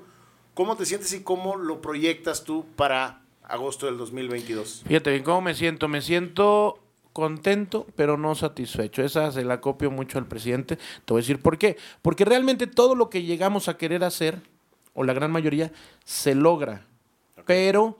[0.55, 4.83] ¿cómo te sientes y cómo lo proyectas tú para agosto del 2022?
[4.87, 5.87] Fíjate bien, ¿cómo me siento?
[5.87, 6.86] Me siento
[7.17, 9.03] contento, pero no satisfecho.
[9.03, 10.77] Esa se la copio mucho al presidente.
[10.77, 11.79] Te voy a decir por qué.
[12.03, 14.43] Porque realmente todo lo que llegamos a querer hacer,
[14.93, 15.73] o la gran mayoría,
[16.05, 16.85] se logra.
[17.47, 17.99] Pero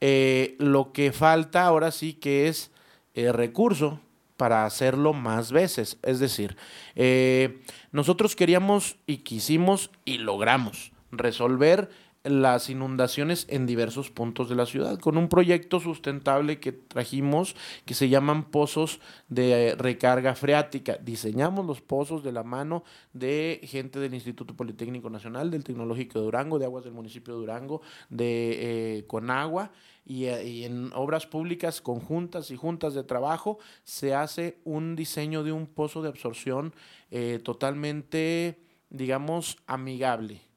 [0.00, 2.72] eh, lo que falta ahora sí que es
[3.14, 4.00] eh, recurso
[4.36, 5.98] para hacerlo más veces.
[6.02, 6.56] Es decir,
[6.96, 11.90] eh, nosotros queríamos y quisimos y logramos resolver
[12.24, 17.94] las inundaciones en diversos puntos de la ciudad, con un proyecto sustentable que trajimos que
[17.94, 20.98] se llaman pozos de recarga freática.
[20.98, 26.24] Diseñamos los pozos de la mano de gente del Instituto Politécnico Nacional, del Tecnológico de
[26.24, 29.72] Durango, de Aguas del municipio de Durango, de eh, Conagua.
[30.04, 35.52] Y, eh, en obras públicas conjuntas y juntas de trabajo se hace un diseño de
[35.52, 36.74] un pozo de absorción
[37.10, 38.58] eh, totalmente,
[38.90, 40.51] digamos, amigable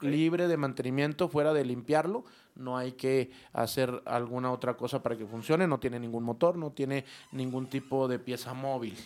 [0.00, 2.24] libre de mantenimiento, fuera de limpiarlo.
[2.54, 5.66] No hay que hacer alguna otra cosa para que funcione.
[5.66, 8.96] No tiene ningún motor, no tiene ningún tipo de pieza móvil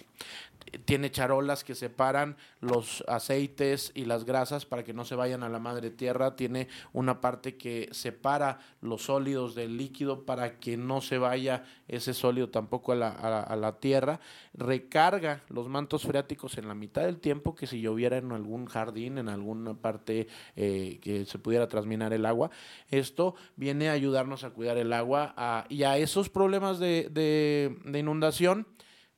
[0.84, 5.48] tiene charolas que separan los aceites y las grasas para que no se vayan a
[5.48, 11.00] la madre tierra, tiene una parte que separa los sólidos del líquido para que no
[11.00, 14.20] se vaya ese sólido tampoco a la, a la, tierra,
[14.54, 19.18] recarga los mantos freáticos en la mitad del tiempo que si lloviera en algún jardín,
[19.18, 22.50] en alguna parte eh, que se pudiera transminar el agua,
[22.90, 28.66] esto viene a ayudarnos a cuidar el agua y a esos problemas de, de inundación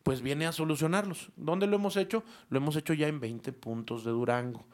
[0.05, 1.33] pues viene a solucionarlos.
[1.35, 2.23] ¿Dónde lo hemos hecho?
[2.51, 4.65] Lo hemos hecho ya en 20 puntos de Durango.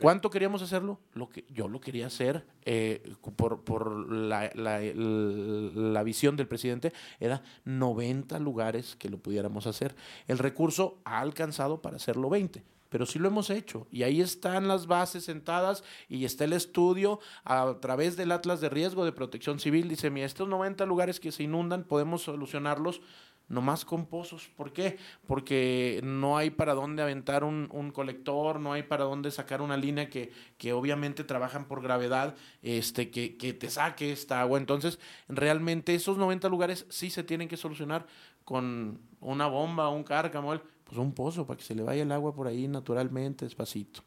[0.00, 0.98] ¿Cuánto queríamos hacerlo?
[1.12, 6.92] Lo que yo lo quería hacer eh, por, por la, la, la, visión del presidente,
[7.18, 9.96] era 90 lugares que lo pudiéramos hacer.
[10.26, 13.86] El recurso ha alcanzado para hacerlo 20 pero sí lo hemos hecho.
[13.90, 18.68] Y ahí están las bases sentadas y está el estudio a través del Atlas de
[18.68, 19.88] Riesgo de Protección Civil.
[19.88, 23.00] Dice, mira, estos 90 lugares que se inundan podemos solucionarlos
[23.48, 24.48] nomás con pozos.
[24.56, 24.98] ¿Por qué?
[25.26, 29.76] Porque no hay para dónde aventar un, un, colector, no hay para dónde sacar una
[29.76, 34.58] línea que, que obviamente trabajan por gravedad, este, que, que, te saque esta agua.
[34.58, 38.06] Entonces, realmente esos 90 lugares sí se tienen que solucionar
[38.44, 42.34] con una bomba, un cárcamo, pues un pozo para que se le vaya el agua
[42.34, 44.02] por ahí naturalmente, despacito.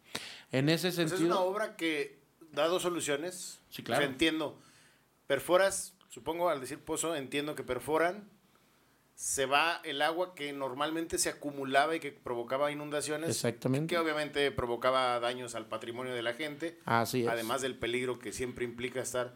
[0.51, 1.17] En ese sentido...
[1.17, 2.19] Pues es una obra que
[2.51, 3.59] da dos soluciones.
[3.69, 4.03] Sí, claro.
[4.03, 4.59] entiendo.
[5.27, 8.29] Perforas, supongo al decir pozo, entiendo que perforan
[9.21, 13.29] se va el agua que normalmente se acumulaba y que provocaba inundaciones.
[13.29, 13.93] Exactamente.
[13.93, 16.79] Que obviamente provocaba daños al patrimonio de la gente.
[16.85, 17.27] Así es.
[17.27, 19.35] Además del peligro que siempre implica estar,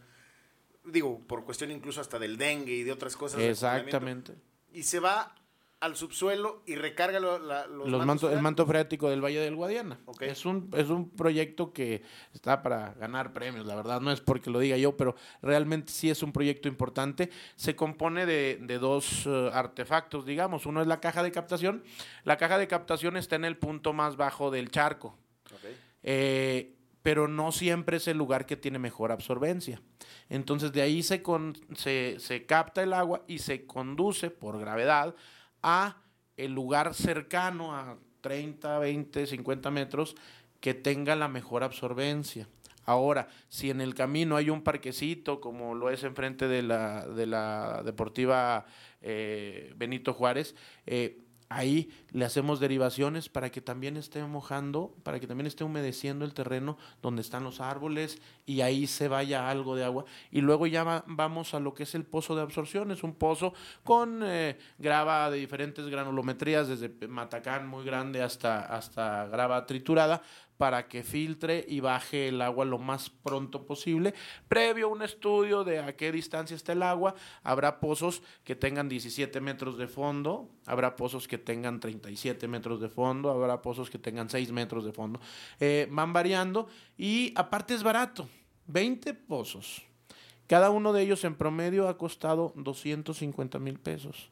[0.84, 3.40] digo, por cuestión incluso hasta del dengue y de otras cosas.
[3.40, 4.34] Exactamente.
[4.72, 5.36] Y se va
[5.80, 7.40] al subsuelo y recarga los,
[8.06, 9.98] mantos el manto freático del Valle del Guadiana.
[10.20, 14.50] Es, un, es un proyecto que está para ganar premios, la verdad, no es porque
[14.50, 17.30] lo diga yo, pero realmente sí es un proyecto importante.
[17.56, 20.64] Se compone de, de dos uh, artefactos, digamos.
[20.64, 21.84] Uno es la caja de captación.
[22.24, 25.18] La caja de captación está en el punto más bajo del charco.
[26.02, 29.80] Eh, pero no siempre es el lugar que tiene mejor absorbencia.
[30.28, 35.14] Entonces de ahí se, con, se, se capta el agua y se conduce por gravedad
[35.66, 35.96] a
[36.36, 40.14] el lugar cercano a 30, 20, 50 metros
[40.60, 42.48] que tenga la mejor absorbencia.
[42.84, 47.26] Ahora, si en el camino hay un parquecito, como lo es enfrente de la, de
[47.26, 48.64] la Deportiva
[49.02, 50.54] eh, Benito Juárez,
[50.86, 56.24] eh, ahí le hacemos derivaciones para que también esté mojando, para que también esté humedeciendo
[56.24, 60.04] el terreno donde están los árboles y ahí se vaya algo de agua.
[60.30, 63.54] Y luego ya vamos a lo que es el pozo de absorción, es un pozo
[63.84, 70.22] con eh, grava de diferentes granulometrías, desde matacán muy grande hasta, hasta grava triturada,
[70.58, 74.14] para que filtre y baje el agua lo más pronto posible.
[74.48, 78.88] Previo a un estudio de a qué distancia está el agua, habrá pozos que tengan
[78.88, 83.98] 17 metros de fondo, habrá pozos que tengan 37 metros de fondo, habrá pozos que
[83.98, 85.20] tengan 6 metros de fondo.
[85.60, 88.28] Eh, van variando y aparte es barato,
[88.66, 89.82] 20 pozos.
[90.46, 94.30] Cada uno de ellos en promedio ha costado 250 mil pesos.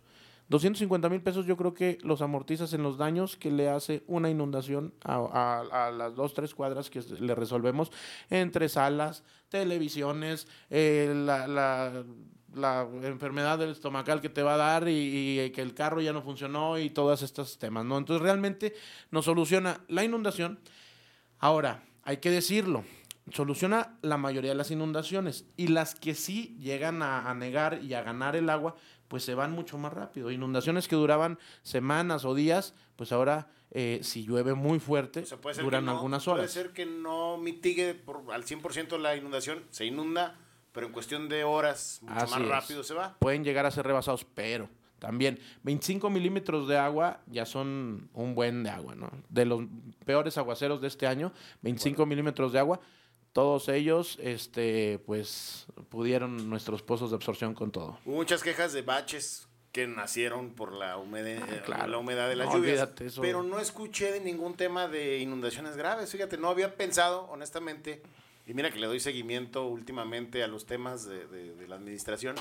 [0.55, 4.31] 250 mil pesos yo creo que los amortizas en los daños que le hace una
[4.31, 7.91] inundación a, las dos, tres cuadras que le resolvemos
[8.31, 11.49] entre salas, televisiones, eh, la,
[12.55, 16.13] la, enfermedad del estomacal que te va a dar y, y, que el carro ya
[16.13, 17.99] no funcionó y todos estos temas, ¿no?
[17.99, 18.77] Entonces realmente
[19.11, 20.61] nos soluciona la inundación.
[21.41, 22.85] Ahora, hay que decirlo,
[23.33, 28.03] soluciona la mayoría de las inundaciones y las que sí llegan a negar y a
[28.03, 28.77] ganar el agua,
[29.15, 30.33] pues se van mucho más rápido.
[30.33, 35.41] Inundaciones que duraban semanas o días, pues ahora eh, si llueve muy fuerte, O sea,
[35.41, 36.51] puede ser duran no- algunas Puede horas.
[36.51, 40.37] ser que no mitigue por, al 100% la inundación, se inunda,
[40.73, 42.49] pero en cuestión de horas, mucho Así más es.
[42.49, 43.15] rápido se va.
[43.21, 48.65] Pueden llegar a ser rebasados, pero también 25 milímetros de agua ya son un buen
[48.65, 49.13] de agua, ¿no?
[49.29, 49.63] De los
[50.05, 52.81] peores aguaceros de este año, 25 milímetros de agua,
[53.35, 57.99] todos ellos, este, pues, pudieron nuestros pozos de absorción con todo.
[58.07, 61.87] Hubo muchas quejas de baches que nacieron por la, humedad Ah, claro.
[61.89, 62.89] la humedad de las No, lluvias.
[63.01, 66.13] eso- Pero no escuché de ningún tema de inundaciones graves.
[66.13, 68.03] Fíjate, no había pensado, honestamente,
[68.47, 72.37] y mira que le doy seguimiento últimamente a los temas de, de- de la administración,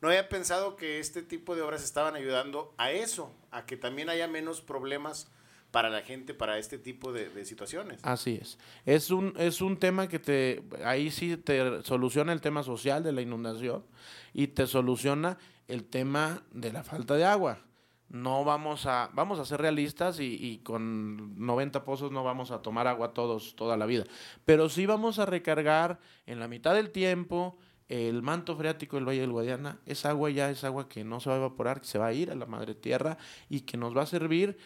[0.00, 4.08] no había pensado que este tipo de obras estaban ayudando a eso, a que también
[4.08, 5.28] haya menos problemas
[5.70, 8.00] para la gente, para este tipo de, de situaciones.
[8.02, 8.58] Así es.
[8.86, 13.12] Es un, es un tema que te, ahí sí te soluciona el tema social de
[13.12, 13.84] la inundación
[14.32, 17.60] y te soluciona el tema de la falta de agua.
[18.08, 22.62] No vamos a, vamos a ser realistas y, y con 90 pozos no vamos a
[22.62, 24.04] tomar agua todos toda la vida.
[24.46, 27.58] Pero sí vamos a recargar en la mitad del tiempo
[27.88, 29.80] el manto freático del Valle del Guadiana.
[29.86, 32.12] Esa agua ya es agua que no se va a evaporar, que se va a
[32.12, 33.16] ir a la madre tierra
[33.48, 34.58] y que nos va a servir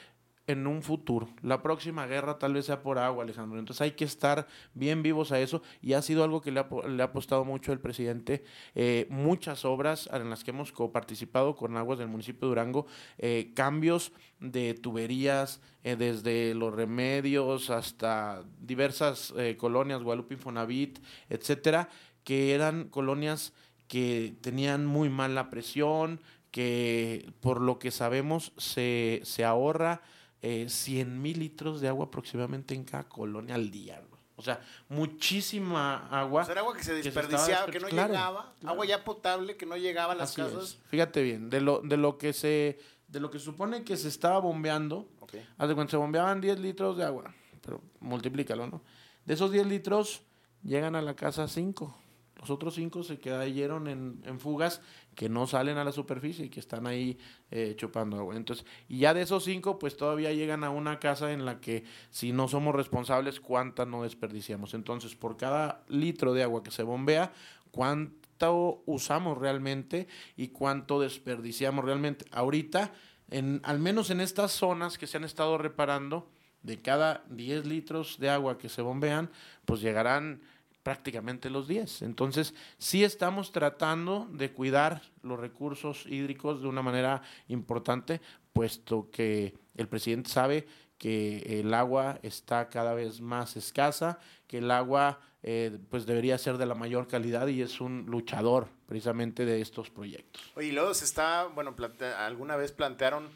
[0.46, 1.28] en un futuro.
[1.42, 3.58] La próxima guerra tal vez sea por agua, Alejandro.
[3.58, 6.68] Entonces hay que estar bien vivos a eso y ha sido algo que le ha,
[6.88, 8.44] le ha apostado mucho el presidente.
[8.74, 12.86] Eh, muchas obras en las que hemos coparticipado con aguas del municipio de Durango,
[13.18, 21.88] eh, cambios de tuberías, eh, desde los remedios hasta diversas colonias, Guadalupe Infonavit, etcétera,
[22.24, 23.52] que eran colonias
[23.86, 26.20] que tenían muy mala presión,
[26.50, 30.02] que por lo que sabemos se, se ahorra
[30.42, 34.02] eh, 100 mil litros de agua aproximadamente en cada colonia al día.
[34.36, 36.42] O sea, muchísima agua.
[36.42, 38.54] O sea, era agua que se que se estaba desperdiciaba, desper- que no claro, llegaba,
[38.60, 38.72] claro.
[38.74, 40.64] agua ya potable que no llegaba a las Así casas.
[40.64, 40.78] es.
[40.88, 42.78] Fíjate bien, de lo, de lo que se
[43.08, 45.34] de lo que supone que se estaba bombeando, Ok.
[45.58, 48.82] haz de cuenta, se bombeaban 10 litros de agua, pero multiplícalo, ¿no?
[49.26, 50.22] De esos 10 litros
[50.62, 51.94] llegan a la casa 5.
[52.40, 54.80] Los otros 5 se cayeron en, en fugas
[55.14, 57.18] que no salen a la superficie y que están ahí
[57.50, 58.36] eh, chupando agua.
[58.36, 61.84] Entonces, y ya de esos 5, pues todavía llegan a una casa en la que
[62.10, 64.74] si no somos responsables, ¿cuánta no desperdiciamos?
[64.74, 67.32] Entonces, por cada litro de agua que se bombea,
[67.70, 72.24] ¿cuánto usamos realmente y cuánto desperdiciamos realmente?
[72.32, 72.92] Ahorita,
[73.30, 76.30] en, al menos en estas zonas que se han estado reparando,
[76.62, 79.30] de cada 10 litros de agua que se bombean,
[79.64, 80.42] pues llegarán
[80.82, 82.02] prácticamente los 10.
[82.02, 88.20] Entonces, sí estamos tratando de cuidar los recursos hídricos de una manera importante,
[88.52, 90.66] puesto que el presidente sabe
[90.98, 96.58] que el agua está cada vez más escasa, que el agua eh, pues debería ser
[96.58, 100.52] de la mayor calidad y es un luchador precisamente de estos proyectos.
[100.54, 101.74] Oye, y luego se está, bueno,
[102.18, 103.28] alguna vez plantearon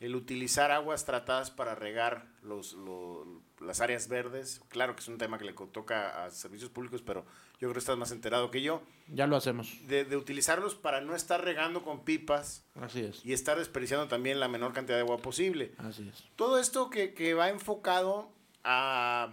[0.00, 4.60] el utilizar aguas tratadas para regar los, lo- las áreas verdes.
[4.68, 7.78] Claro que es un tema que le toca a servicios públicos, pero yo creo que
[7.80, 8.82] estás más enterado que yo.
[9.08, 9.68] Ya lo hacemos.
[9.88, 13.24] De, de utilizarlos para no estar regando con pipas Así es.
[13.24, 15.72] y estar desperdiciando también la menor cantidad de agua posible.
[15.78, 16.24] Así es.
[16.36, 18.30] Todo esto que, que va enfocado
[18.64, 19.32] a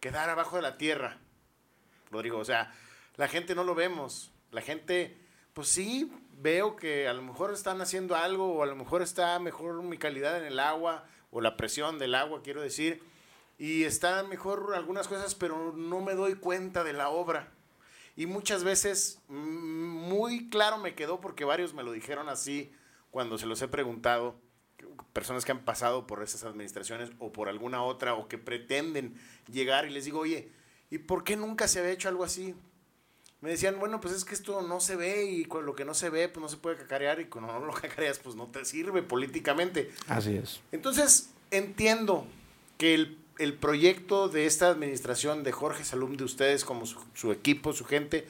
[0.00, 1.18] quedar abajo de la tierra,
[2.10, 2.38] Rodrigo.
[2.38, 2.72] O sea,
[3.16, 4.32] la gente no lo vemos.
[4.50, 5.16] La gente,
[5.52, 6.10] pues sí,
[6.40, 9.98] veo que a lo mejor están haciendo algo o a lo mejor está mejor mi
[9.98, 13.02] calidad en el agua o la presión del agua, quiero decir.
[13.58, 17.52] Y están mejor algunas cosas, pero no me doy cuenta de la obra.
[18.16, 22.72] Y muchas veces mm, muy claro me quedó porque varios me lo dijeron así
[23.10, 24.36] cuando se los he preguntado
[25.12, 29.14] personas que han pasado por esas administraciones o por alguna otra o que pretenden
[29.50, 30.50] llegar y les digo, oye,
[30.90, 32.54] ¿y por qué nunca se había hecho algo así?
[33.40, 35.94] Me decían, bueno, pues es que esto no se ve y con lo que no
[35.94, 38.64] se ve, pues no se puede cacarear y cuando no lo cacareas, pues no te
[38.64, 39.92] sirve políticamente.
[40.08, 40.60] Así es.
[40.72, 42.26] Entonces, entiendo
[42.78, 47.72] que el, el proyecto de esta administración de Jorge Salum, de ustedes como su, equipo,
[47.72, 48.26] su gente,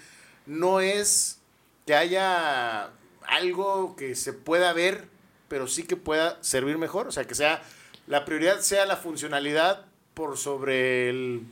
[0.47, 1.41] no es
[1.87, 2.91] que haya
[3.27, 5.09] algo que se pueda ver,
[5.49, 7.09] pero sí que pueda servir mejor.
[7.09, 7.63] O sea, que sea
[8.07, 11.43] la prioridad sea la funcionalidad por sobre el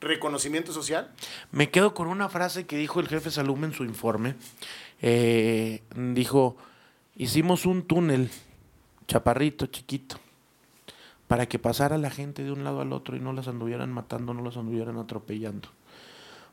[0.00, 1.12] reconocimiento social.
[1.52, 4.34] Me quedo con una frase que dijo el jefe Salum en su informe.
[5.02, 6.56] Eh, dijo,
[7.16, 8.30] hicimos un túnel
[9.06, 10.18] chaparrito, chiquito,
[11.30, 14.34] para que pasara la gente de un lado al otro y no las anduvieran matando,
[14.34, 15.68] no las anduvieran atropellando.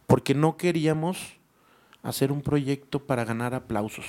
[0.06, 1.18] Porque no queríamos
[2.04, 4.06] hacer un proyecto para ganar aplausos.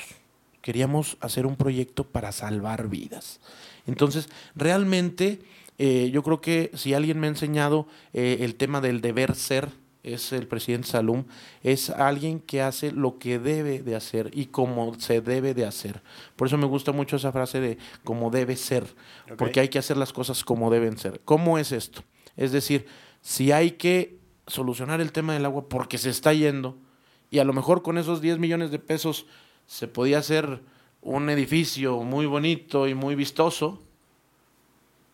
[0.60, 3.40] Queríamos hacer un proyecto para salvar vidas.
[3.86, 5.40] Entonces, realmente,
[5.78, 9.70] eh, yo creo que si alguien me ha enseñado eh, el tema del deber ser,
[10.14, 11.24] es el presidente Salum,
[11.62, 16.02] es alguien que hace lo que debe de hacer y como se debe de hacer.
[16.36, 18.84] Por eso me gusta mucho esa frase de como debe ser,
[19.36, 21.20] porque hay que hacer las cosas como deben ser.
[21.24, 22.02] ¿Cómo es esto?
[22.36, 22.86] Es decir,
[23.20, 26.78] si hay que solucionar el tema del agua porque se está yendo
[27.30, 29.26] y a lo mejor con esos 10 millones de pesos
[29.66, 30.62] se podía hacer
[31.00, 33.82] un edificio muy bonito y muy vistoso,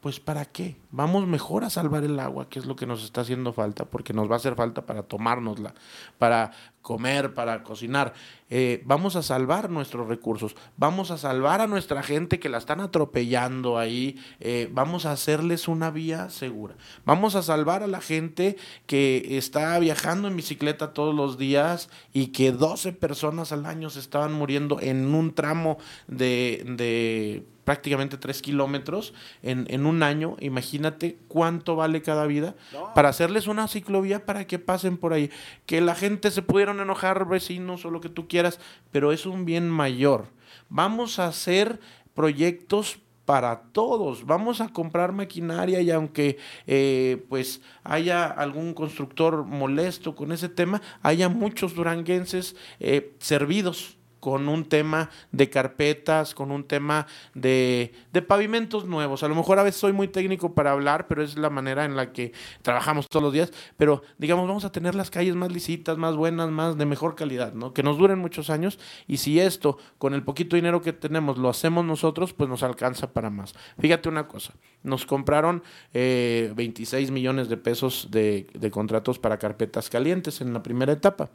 [0.04, 0.76] pues ¿para qué?
[0.90, 4.12] Vamos mejor a salvar el agua, que es lo que nos está haciendo falta, porque
[4.12, 5.72] nos va a hacer falta para tomárnosla,
[6.18, 6.50] para
[6.82, 8.12] comer, para cocinar.
[8.50, 12.82] Eh, vamos a salvar nuestros recursos, vamos a salvar a nuestra gente que la están
[12.82, 16.76] atropellando ahí, eh, vamos a hacerles una vía segura,
[17.06, 22.26] vamos a salvar a la gente que está viajando en bicicleta todos los días y
[22.26, 25.78] que 12 personas al año se estaban muriendo en un tramo
[26.08, 30.36] de, de prácticamente tres kilómetros en, en, un año.
[30.40, 32.54] Imagínate cuánto vale cada vida
[32.94, 35.30] para hacerles una ciclovía para que pasen por ahí.
[35.66, 38.60] Que la gente se pudieron enojar, vecinos o lo que tú quieras,
[38.92, 40.26] pero es un bien mayor.
[40.68, 41.80] Vamos a hacer
[42.14, 44.26] proyectos para todos.
[44.26, 50.82] Vamos a comprar maquinaria y aunque eh, pues haya algún constructor molesto con ese tema,
[51.02, 58.22] haya muchos duranguenses eh, servidos con un tema de carpetas, con un tema de, de,
[58.22, 59.22] pavimentos nuevos.
[59.22, 61.94] A lo mejor a veces soy muy técnico para hablar, pero es la manera en
[61.94, 63.52] la que trabajamos todos los días.
[63.76, 67.52] Pero digamos, vamos a tener las calles más lisitas, más buenas, más de mejor calidad,
[67.52, 67.74] ¿no?
[67.74, 68.78] Que nos duren muchos años.
[69.06, 73.12] Y si esto, con el poquito dinero que tenemos, lo hacemos nosotros, pues nos alcanza
[73.12, 73.52] para más.
[73.78, 75.62] Fíjate una cosa, nos compraron
[75.92, 81.28] eh, 26 millones de pesos de, de contratos para carpetas calientes en la primera etapa.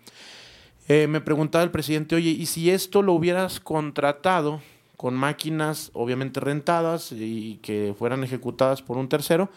[0.89, 4.59] Eh, me preguntaba el presidente, oye, ¿y si esto lo hubieras contratado
[4.97, 9.49] con máquinas obviamente rentadas y que fueran ejecutadas por un tercero?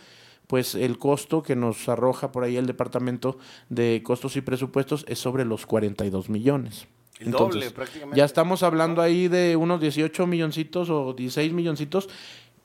[0.52, 3.38] pues el costo que nos arroja por ahí el departamento
[3.70, 6.86] de costos y presupuestos es sobre los 42 millones.
[7.18, 8.18] El doble, prácticamente.
[8.18, 12.10] Ya estamos hablando ahí de unos 18 milloncitos o 16 milloncitos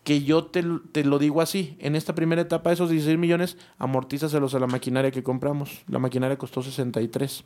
[0.08, 4.56] que yo te, te, lo digo así, en esta primera etapa, esos 16 millones, amortízaselos
[4.56, 5.84] a la maquinaria que compramos.
[5.90, 7.44] La maquinaria costó 63.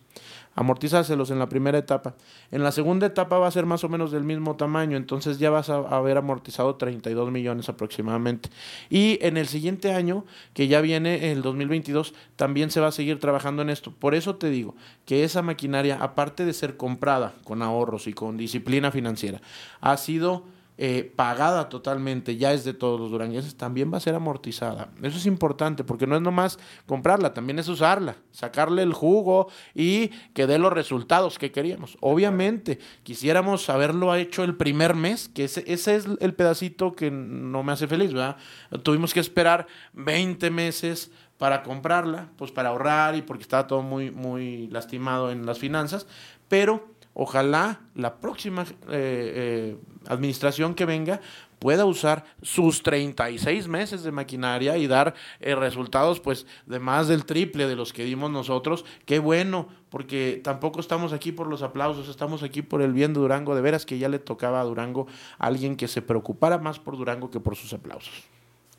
[0.53, 2.13] Amortízaselos en la primera etapa.
[2.51, 5.49] En la segunda etapa va a ser más o menos del mismo tamaño, entonces ya
[5.49, 8.49] vas a haber amortizado 32 millones aproximadamente.
[8.91, 13.19] Y en el siguiente año, que ya viene el 2022, también se va a seguir
[13.19, 13.91] trabajando en esto.
[13.91, 14.75] Por eso te digo
[15.07, 19.41] que esa maquinaria, aparte de ser comprada con ahorros y con disciplina financiera,
[19.79, 20.43] ha sido
[20.77, 24.89] eh, pagada totalmente, ya es de todos los duranguenses, también va a ser amortizada.
[25.03, 30.07] Eso es importante porque no es nomás comprarla, también es usarla, sacarle el jugo y
[30.33, 31.97] que dé los resultados que queríamos.
[31.99, 37.73] Obviamente, quisiéramos haberlo hecho el primer mes, que ese, es el pedacito que no me
[37.73, 38.37] hace feliz, ¿verdad?
[38.83, 44.11] Tuvimos que esperar 20 meses para comprarla, pues para ahorrar y porque estaba todo muy,
[44.11, 46.05] muy lastimado en las finanzas,
[46.47, 49.77] pero ojalá la próxima eh, eh,
[50.07, 51.21] administración que venga
[51.59, 57.25] pueda usar sus 36 meses de maquinaria y dar eh, resultados pues de más del
[57.25, 58.83] triple de los que dimos nosotros.
[59.05, 63.19] Qué bueno, porque tampoco estamos aquí por los aplausos, estamos aquí por el bien de
[63.19, 63.53] Durango.
[63.53, 65.05] De veras que ya le tocaba a Durango
[65.37, 68.23] alguien que se preocupara más por Durango que por sus aplausos.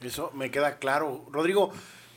[0.01, 1.25] Eso me queda claro.
[1.31, 1.71] Rodrigo,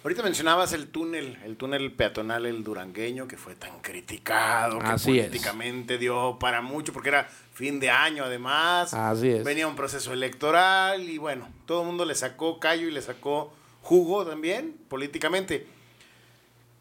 [0.05, 5.97] Ahorita mencionabas el túnel, el túnel peatonal, el durangueño, que fue tan criticado, que políticamente
[5.97, 8.93] dio para mucho, porque era fin de año además.
[8.93, 9.43] Así es.
[9.43, 13.51] Venía un proceso electoral y bueno, todo el mundo le sacó callo y le sacó
[13.81, 15.65] jugo también políticamente.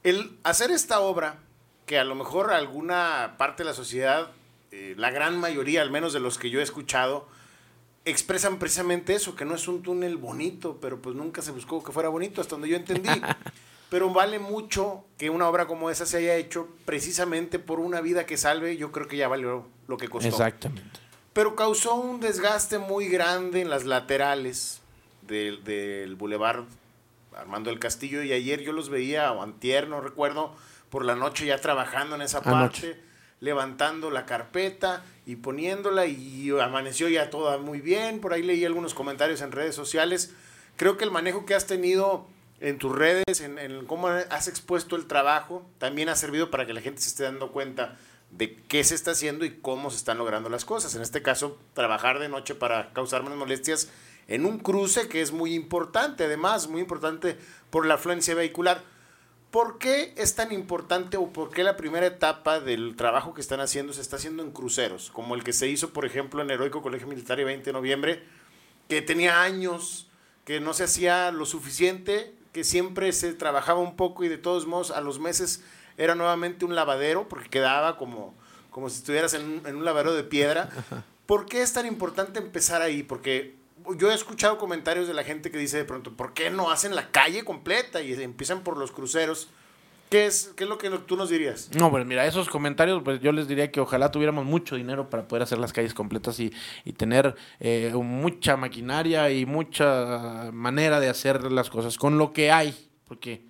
[0.03, 1.39] El hacer esta obra,
[1.87, 4.33] que a lo mejor alguna parte de la sociedad,
[4.70, 7.27] eh, la gran mayoría al menos de los que yo he escuchado,
[8.05, 11.92] expresan precisamente eso, que no es un túnel bonito, pero pues nunca se buscó que
[11.92, 13.09] fuera bonito, hasta donde yo entendí.
[13.90, 18.26] pero vale mucho que una obra como esa se haya hecho precisamente por una vida
[18.26, 20.28] que salve, yo creo que ya valió lo que costó.
[20.28, 21.00] Exactamente.
[21.32, 24.80] Pero causó un desgaste muy grande en las laterales
[25.22, 26.64] del, del bulevar
[27.36, 30.55] Armando del Castillo y ayer yo los veía, o antier, no recuerdo,
[30.90, 33.00] por la noche ya trabajando en esa parte,
[33.40, 38.20] levantando la carpeta y poniéndola y amaneció ya toda muy bien.
[38.20, 40.33] Por ahí leí algunos comentarios en redes sociales.
[40.77, 42.27] Creo que el manejo que has tenido
[42.61, 46.81] en tus redes, en, cómo has expuesto el trabajo, también ha servido para que la
[46.81, 47.97] gente se esté dando cuenta
[48.31, 50.95] de qué se está haciendo y cómo se están logrando las cosas.
[50.95, 53.89] En este caso, trabajar de noche para causar menos molestias
[54.29, 57.37] en un cruce que es muy importante, además, muy importante
[57.70, 58.83] por la afluencia vehicular.
[59.55, 63.61] ¿Por qué es tan importante o por qué la primera etapa del trabajo que están
[63.61, 65.12] haciendo se está haciendo en cruceros?
[65.12, 68.24] Como el que se hizo, por ejemplo, en Heroico Colegio Militar y 20 de noviembre,
[68.88, 70.09] que tenía años,
[70.44, 74.66] que no se hacía lo suficiente, que siempre se trabajaba un poco y de todos
[74.66, 75.62] modos a los meses
[75.98, 78.34] era nuevamente un lavadero, porque quedaba como,
[78.70, 80.68] como si estuvieras en un, en un lavadero de piedra.
[81.26, 83.05] ¿Por qué es tan importante empezar ahí?
[83.05, 83.55] Porque
[83.97, 86.95] yo he escuchado comentarios de la gente que dice de pronto, ¿por qué no hacen
[86.95, 89.49] la calle completa y empiezan por los cruceros?
[90.11, 91.70] ¿Qué es, qué es lo que tú nos dirías?
[91.76, 95.26] No, pues mira, esos comentarios, pues yo les diría que ojalá tuviéramos mucho dinero para
[95.26, 96.53] poder hacer las calles completas y,
[96.85, 102.53] y tener eh, mucha maquinaria y mucha manera de hacer las cosas con lo que
[102.53, 103.45] hay, porque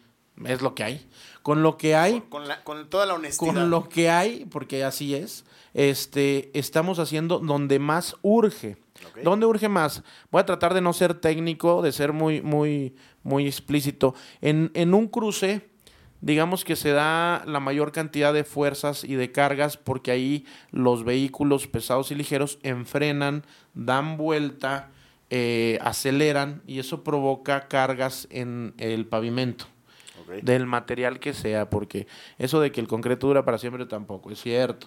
[0.45, 1.07] es lo que hay.
[1.43, 2.23] Con lo que hay.
[2.29, 3.53] Con, la, con toda la honestidad.
[3.53, 8.79] Con lo que hay, porque así es, este, estamos haciendo donde más urge.
[9.11, 9.23] Okay.
[9.25, 10.03] ¿Dónde urge más?
[10.31, 14.15] Voy a tratar de no ser técnico, de ser muy, muy, muy explícito.
[14.41, 15.75] En, en un cruce
[16.25, 21.05] digamos que se da la mayor cantidad de fuerzas y de cargas porque ahí los
[21.05, 23.45] vehículos pesados y ligeros enfrenan,
[23.75, 24.91] dan vuelta,
[25.29, 29.67] eh, aceleran y eso provoca cargas en el pavimento.
[30.23, 30.41] Okay.
[30.41, 32.07] Del material que sea, porque
[32.39, 34.87] eso de que el concreto dura para siempre tampoco es cierto.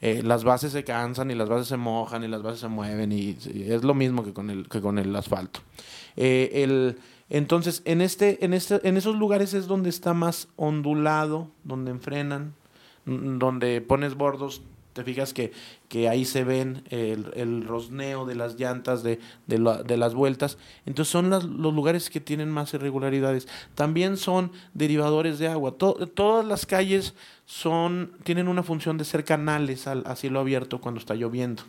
[0.00, 3.12] Eh, las bases se cansan y las bases se mojan y las bases se mueven
[3.12, 5.60] y, es lo mismo que con el, que con el asfalto.
[6.16, 6.98] Eh, el,
[7.28, 12.54] entonces, en, este, en, este, en esos lugares es donde está más ondulado, donde enfrenan,
[13.06, 14.62] donde pones bordos,
[14.92, 15.52] te fijas que,
[15.88, 20.14] que ahí se ven el, el, rosneo de las llantas, de, de, la, de las
[20.14, 20.58] vueltas.
[20.86, 23.46] Entonces son las, los lugares que tienen más irregularidades.
[23.74, 25.72] También son derivadores de agua.
[25.72, 27.14] To, todas las calles
[27.46, 31.62] son, tienen una función de ser canales al, a cielo abierto cuando está lloviendo.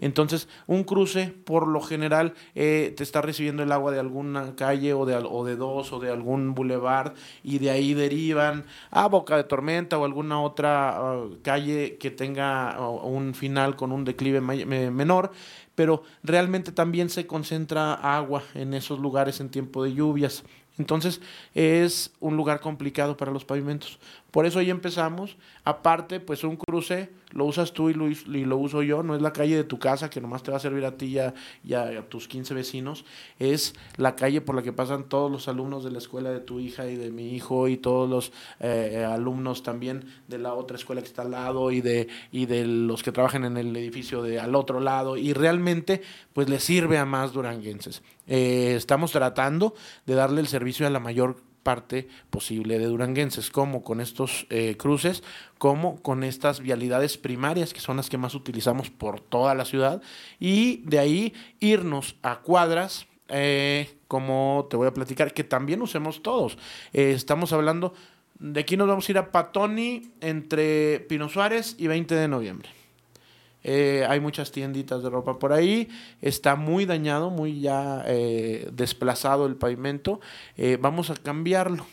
[0.00, 4.94] Entonces, un cruce, por lo general, eh, te está recibiendo el agua de alguna calle
[4.94, 9.36] o de, o de dos o de algún bulevar y de ahí derivan a Boca
[9.36, 15.30] de Tormenta o alguna otra uh, calle que tenga un final con un declive menor,
[15.74, 20.44] pero realmente también se concentra agua en esos lugares en tiempo de lluvias.
[20.78, 21.20] Entonces
[21.54, 23.98] es un lugar complicado para los pavimentos.
[24.30, 25.36] Por eso ahí empezamos.
[25.64, 29.02] Aparte, pues un cruce lo usas tú y lo, y lo, uso yo.
[29.02, 31.06] No es la calle de tu casa que nomás te va a servir a ti
[31.06, 33.04] y a, y a, tus 15 vecinos.
[33.38, 36.60] Es la calle por la que pasan todos los alumnos de la escuela de tu
[36.60, 41.00] hija y de mi hijo y todos los eh, alumnos también de la otra escuela
[41.02, 44.40] que está al lado y de, y de los que trabajan en el edificio de
[44.40, 45.16] al otro lado.
[45.16, 46.02] Y realmente,
[46.32, 48.02] pues le sirve a más duranguenses.
[48.26, 49.74] Eh, estamos tratando
[50.06, 54.76] de darle el servicio a la mayor parte posible de duranguenses, como con estos eh,
[54.76, 55.22] cruces,
[55.58, 60.02] como con estas vialidades primarias, que son las que más utilizamos por toda la ciudad,
[60.38, 66.22] y de ahí irnos a cuadras, eh, como te voy a platicar, que también usemos
[66.22, 66.58] todos.
[66.92, 67.94] Eh, estamos hablando,
[68.38, 72.79] de aquí nos vamos a ir a Patoni entre Pino Suárez y 20 de noviembre.
[73.62, 75.88] Eh, hay muchas tienditas de ropa por ahí.
[76.20, 80.20] Está muy dañado, muy ya eh, desplazado el pavimento.
[80.56, 81.86] Eh, vamos a cambiarlo.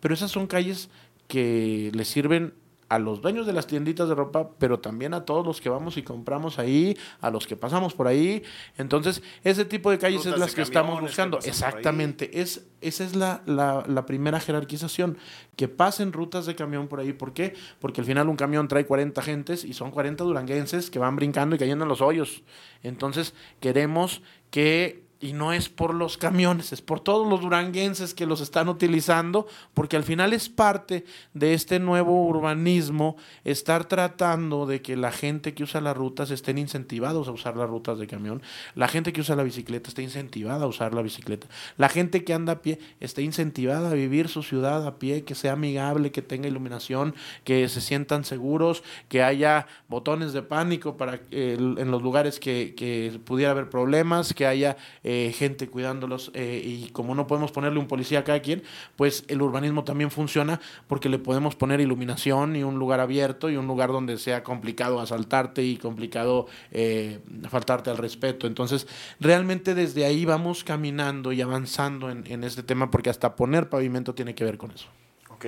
[0.00, 0.88] pero esas son calles
[1.28, 2.54] que le sirven
[2.88, 5.96] a los dueños de las tienditas de ropa, pero también a todos los que vamos
[5.96, 8.42] y compramos ahí, a los que pasamos por ahí.
[8.78, 11.38] Entonces, ese tipo de calles Rutas es las que estamos buscando.
[11.38, 12.40] Exactamente.
[12.40, 15.18] Es, esa es la, la, la, primera jerarquización.
[15.56, 17.12] Que pasen rutas de camión por ahí.
[17.12, 17.54] ¿Por qué?
[17.80, 21.56] Porque al final un camión trae 40 gentes y son 40 duranguenses que van brincando
[21.56, 22.42] y cayendo en los hoyos.
[22.82, 28.26] Entonces, queremos que y no es por los camiones, es por todos los duranguenses que
[28.26, 34.82] los están utilizando, porque al final es parte de este nuevo urbanismo estar tratando de
[34.82, 38.42] que la gente que usa las rutas estén incentivados a usar las rutas de camión,
[38.74, 41.46] la gente que usa la bicicleta esté incentivada a usar la bicicleta,
[41.78, 45.34] la gente que anda a pie esté incentivada a vivir su ciudad a pie, que
[45.34, 47.14] sea amigable, que tenga iluminación,
[47.44, 53.18] que se sientan seguros, que haya botones de pánico para en los lugares que, que
[53.24, 54.76] pudiera haber problemas, que haya
[55.08, 58.64] eh, gente cuidándolos eh, y como no podemos ponerle un policía a cada quien,
[58.96, 63.56] pues el urbanismo también funciona porque le podemos poner iluminación y un lugar abierto y
[63.56, 68.48] un lugar donde sea complicado asaltarte y complicado eh, faltarte al respeto.
[68.48, 68.88] Entonces,
[69.20, 74.12] realmente desde ahí vamos caminando y avanzando en, en este tema porque hasta poner pavimento
[74.12, 74.88] tiene que ver con eso.
[75.30, 75.46] Ok.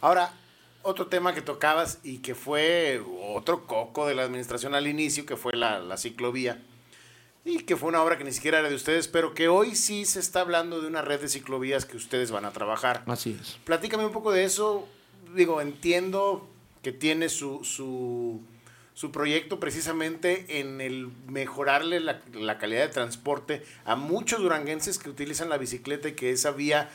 [0.00, 0.32] Ahora,
[0.80, 3.02] otro tema que tocabas y que fue
[3.34, 6.62] otro coco de la administración al inicio, que fue la, la ciclovía
[7.44, 10.04] y que fue una obra que ni siquiera era de ustedes, pero que hoy sí
[10.04, 13.02] se está hablando de una red de ciclovías que ustedes van a trabajar.
[13.06, 13.58] Así es.
[13.64, 14.86] Platícame un poco de eso.
[15.34, 16.46] Digo, entiendo
[16.82, 18.40] que tiene su, su,
[18.94, 25.08] su proyecto precisamente en el mejorarle la, la, calidad de transporte a muchos duranguenses que
[25.08, 26.90] utilizan la bicicleta y que esa vía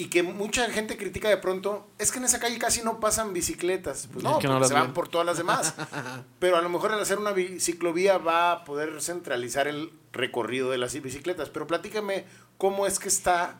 [0.00, 3.34] y que mucha gente critica de pronto, es que en esa calle casi no pasan
[3.34, 4.08] bicicletas.
[4.10, 4.94] Pues no, no se van bien.
[4.94, 5.74] por todas las demás.
[6.38, 10.78] Pero a lo mejor al hacer una ciclovía va a poder centralizar el recorrido de
[10.78, 11.50] las bicicletas.
[11.50, 12.24] Pero platícame
[12.56, 13.58] cómo es que está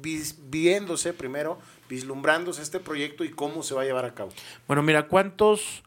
[0.00, 1.58] viéndose primero,
[1.88, 4.30] vislumbrándose este proyecto y cómo se va a llevar a cabo?
[4.68, 5.82] Bueno, mira, ¿cuántos,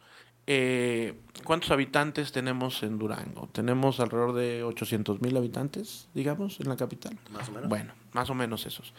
[0.46, 1.14] eh,
[1.46, 3.48] ¿cuántos habitantes tenemos en Durango?
[3.54, 7.18] Tenemos alrededor de 800 mil habitantes, digamos, en la capital.
[7.32, 7.70] Más o menos.
[7.70, 8.94] Bueno, más o menos esos.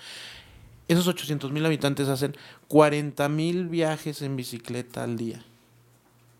[0.88, 2.36] Esos 800 mil habitantes hacen
[2.68, 5.44] 40 mil viajes en bicicleta al día.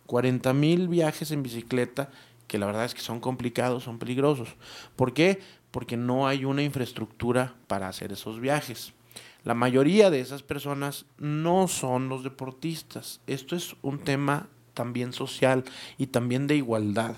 [0.07, 2.11] 40 mil viajes en bicicleta
[2.47, 4.55] que la verdad es que son complicados, son peligrosos.
[4.94, 5.40] ¿Por qué?
[5.70, 8.92] Porque no hay una infraestructura para hacer esos viajes.
[9.44, 13.20] La mayoría de esas personas no son los deportistas.
[13.26, 15.64] Esto es un tema también social
[15.99, 17.16] y también de igualdad.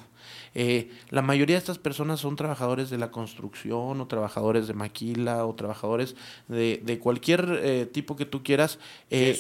[0.55, 5.47] Eh, la mayoría de estas personas son trabajadores de la construcción o trabajadores de maquila
[5.47, 6.17] o trabajadores
[6.49, 8.79] de, cualquier eh, tipo que tú quieras,
[9.09, 9.39] que es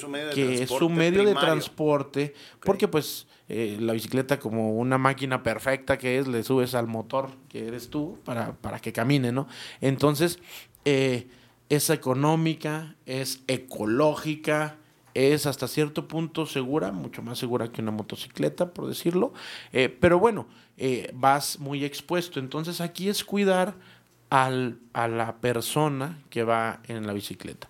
[0.68, 2.34] su medio de transporte,
[2.64, 7.30] porque pues eh, la bicicleta como una máquina perfecta que es, le subes al motor
[7.48, 9.48] que eres tú para, para que camine, ¿no?
[9.80, 10.38] Entonces,
[10.84, 14.78] es económica, es ecológica,
[15.14, 19.32] es hasta cierto punto segura, mucho más segura que una motocicleta, por decirlo,
[20.00, 20.46] pero bueno,
[20.76, 22.38] eh, vas muy expuesto.
[22.38, 23.74] Entonces aquí es cuidar
[24.30, 27.68] al, a la persona que va en la bicicleta.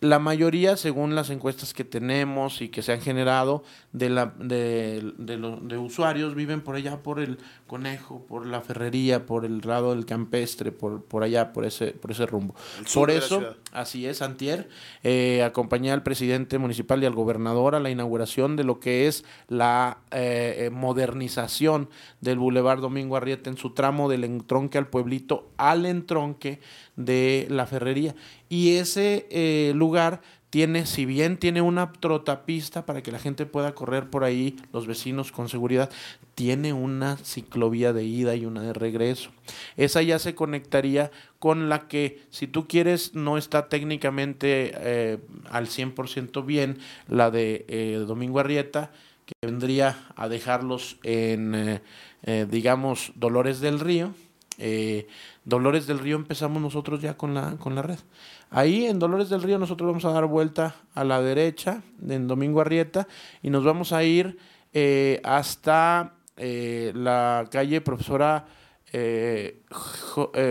[0.00, 5.12] La mayoría, según las encuestas que tenemos y que se han generado, de, la, de,
[5.18, 10.06] de, usuarios viven por allá, por el Conejo, por la Ferrería, por el lado del
[10.06, 12.54] Campestre, por, por allá, por ese, por ese rumbo.
[12.94, 14.68] Por eso, así es, Antier,
[15.02, 19.24] eh, acompañé al presidente municipal y al gobernador a la inauguración de lo que es
[19.48, 21.88] la eh, eh, modernización
[22.20, 26.60] del Boulevard Domingo Arrieta en su tramo del entronque al pueblito al entronque
[26.98, 28.14] de la Ferrería.
[28.50, 30.20] Y ese lugar
[30.50, 34.86] tiene, si bien tiene una trotapista para que la gente pueda correr por ahí, los
[34.86, 35.90] vecinos con seguridad,
[36.34, 39.30] tiene una ciclovía de ida y una de regreso.
[39.76, 45.18] Esa ya se conectaría con la que, si tú quieres, no está técnicamente eh,
[45.50, 46.78] al 100% bien,
[47.08, 48.90] la de eh, Domingo Arrieta,
[49.26, 51.80] que vendría a dejarlos en,
[52.22, 54.14] eh, digamos, Dolores del Río.
[55.44, 57.98] Dolores del Río empezamos nosotros ya con la, con la red.
[58.50, 62.60] Ahí en Dolores del Río nosotros vamos a dar vuelta a la derecha, en Domingo
[62.60, 63.06] Arrieta,
[63.42, 64.38] y nos vamos a ir
[64.72, 68.46] eh, hasta eh, la calle profesora
[68.92, 69.60] eh,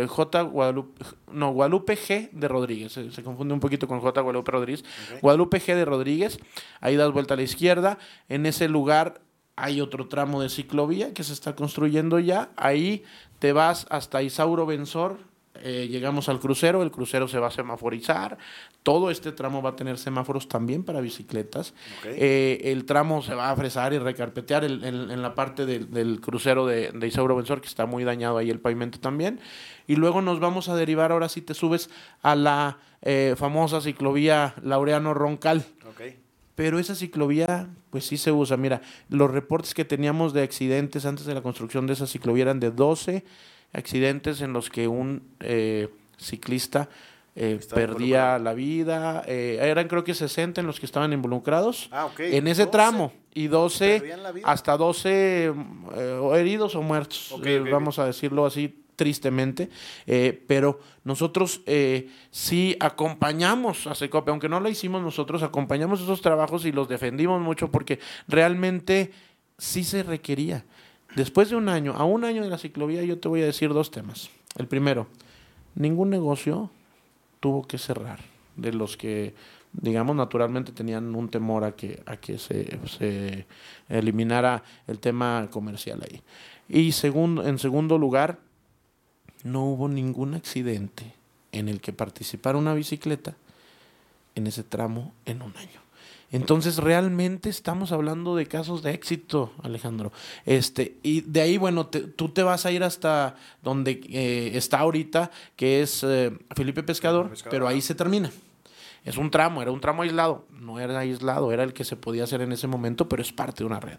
[0.08, 0.42] J.
[0.44, 4.22] Guadalupe, no, Guadalupe G de Rodríguez, se, confunde un poquito con J.
[4.22, 4.86] Guadalupe Rodríguez.
[5.22, 6.40] Guadalupe G de Rodríguez,
[6.82, 7.98] ahí das vuelta a la izquierda,
[8.30, 9.22] en ese lugar
[9.58, 13.04] hay otro tramo de ciclovía que se está construyendo ya, ahí
[13.40, 15.18] te vas hasta Isauro Benzor,
[15.64, 18.38] eh, llegamos al crucero, el crucero se va a semaforizar,
[18.84, 21.74] todo este tramo va a tener semáforos también para bicicletas,
[22.06, 26.92] eh, el tramo se va a fresar y recarpetear en la parte del, crucero de,
[26.92, 29.40] de, Isauro Benzor, que está muy dañado ahí el pavimento también,
[29.88, 31.90] y luego nos vamos a derivar, ahora si te subes
[32.22, 35.66] a la eh, famosa ciclovía Laureano Roncal.
[36.58, 38.58] Pero esa ciclovía, pues sí se usa.
[38.58, 42.60] Mira, los reportes que teníamos de accidentes antes de la construcción de esa ciclovía eran
[42.60, 43.24] de 12
[43.74, 45.88] accidentes en los que un eh,
[46.18, 46.90] ciclista
[47.36, 49.22] eh, perdía la vida.
[49.28, 53.46] Eh, eran creo que 60 en los que estaban involucrados ah, en ese tramo y
[53.50, 55.54] 12 hasta 12
[56.34, 57.40] heridos o muertos,
[57.70, 59.70] vamos a decirlo así tristemente,
[60.48, 61.62] pero nosotros
[62.32, 67.42] sí acompañamos a Secope, aunque no lo hicimos nosotros, acompañamos esos trabajos y los defendimos
[67.42, 69.12] mucho porque realmente
[69.58, 70.66] sí se requería.
[71.16, 73.74] Después de un año, a un año de la ciclovía, yo te voy a decir
[73.74, 74.30] dos temas.
[74.58, 75.08] El primero,
[75.76, 76.70] ningún negocio
[77.40, 78.20] tuvo que cerrar
[78.56, 79.34] de los que,
[79.74, 83.46] digamos, naturalmente tenían un temor a que, a que se, se
[83.88, 86.22] eliminara el tema comercial ahí.
[86.68, 88.40] Y segundo, en segundo lugar,
[89.44, 91.14] no hubo ningún accidente
[91.52, 93.36] en el que participara una bicicleta
[94.36, 95.88] en ese tramo en un año.
[96.30, 100.12] Entonces, realmente estamos hablando de casos de éxito, Alejandro.
[100.46, 105.32] Este, y de ahí, bueno, tú te vas a ir hasta donde eh, está ahorita,
[105.56, 108.30] que es eh, Felipe Pescador, pero ahí se termina.
[109.06, 110.46] Es un tramo, era un tramo aislado.
[110.52, 113.60] No era aislado, era el que se podía hacer en ese momento, pero es parte
[113.60, 113.98] de una red.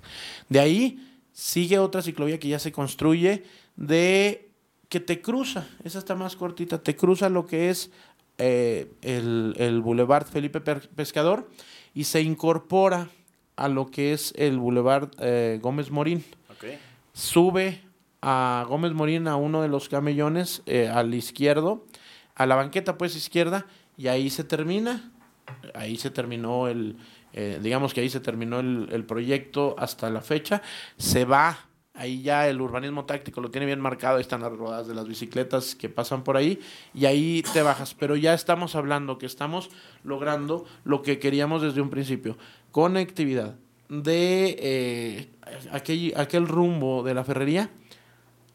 [0.51, 3.45] De ahí sigue otra ciclovía que ya se construye
[3.76, 4.47] de
[4.89, 7.91] que te cruza, esa está más cortita, te cruza lo que es
[8.39, 11.49] eh, el, el Boulevard Felipe Pescador
[11.95, 13.09] y se incorpora
[13.59, 16.24] a lo que es el Boulevard eh, Gómez Morín.
[17.12, 17.82] Sube
[18.22, 21.84] a Gómez Morín a uno de los camellones eh, al izquierdo,
[22.36, 23.66] a la banqueta pues izquierda,
[23.97, 25.11] y ahí se termina.
[25.74, 26.97] Ahí se terminó el,
[27.32, 30.62] eh, digamos que ahí se terminó el, proyecto hasta la fecha.
[30.97, 31.67] Se va
[31.99, 35.07] ahí ya el urbanismo táctico lo tiene bien marcado, ahí están las rodadas de las
[35.07, 36.61] bicicletas que pasan por ahí
[36.94, 39.68] y ahí te bajas, pero ya estamos hablando que estamos
[40.05, 42.38] logrando lo que queríamos desde un principio,
[42.70, 43.57] conectividad
[43.88, 45.28] de eh,
[45.72, 47.70] aquel, aquel rumbo de la ferrería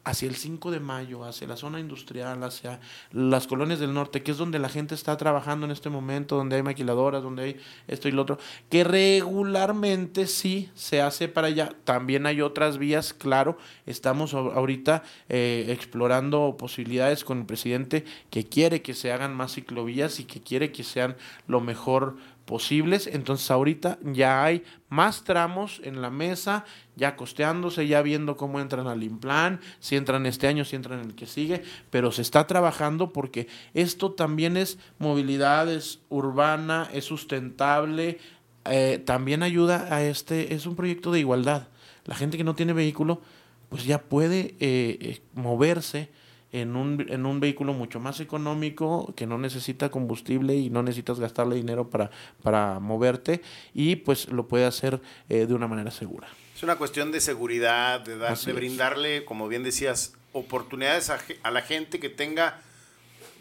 [0.04, 2.80] hacia el 5 de mayo, hacia la zona industrial, hacia
[3.10, 6.56] las colonias del norte, que es donde la gente está trabajando en este momento, donde
[6.56, 7.56] hay maquiladoras, donde hay
[7.88, 8.38] esto y lo otro,
[8.68, 11.70] que regularmente sí se hace para allá.
[11.84, 18.82] También hay otras vías, claro, estamos ahorita eh, explorando posibilidades con el presidente que quiere
[18.82, 23.06] que se hagan más ciclovías y que quiere que sean lo mejor posibles.
[23.06, 26.64] Entonces ahorita ya hay más tramos en la mesa,
[26.96, 31.06] ya costeándose, ya viendo cómo entran al Implan, si entran este año, si entran en
[31.06, 37.04] el que sigue, pero se está trabajando porque esto también es movilidad, es urbana, es
[37.04, 38.18] sustentable,
[38.66, 41.68] eh, también ayuda a este, es un proyecto de igualdad.
[42.04, 43.20] La gente que no tiene vehículo,
[43.68, 46.10] pues ya puede eh, eh, moverse
[46.54, 51.18] en un, en un vehículo mucho más económico, que no necesita combustible y no necesitas
[51.18, 52.12] gastarle dinero para,
[52.44, 53.42] para moverte
[53.74, 56.28] y pues lo puede hacer eh, de una manera segura.
[56.54, 61.50] Es una cuestión de seguridad, de, dar, de brindarle, como bien decías, oportunidades a, a,
[61.50, 62.60] la gente que tenga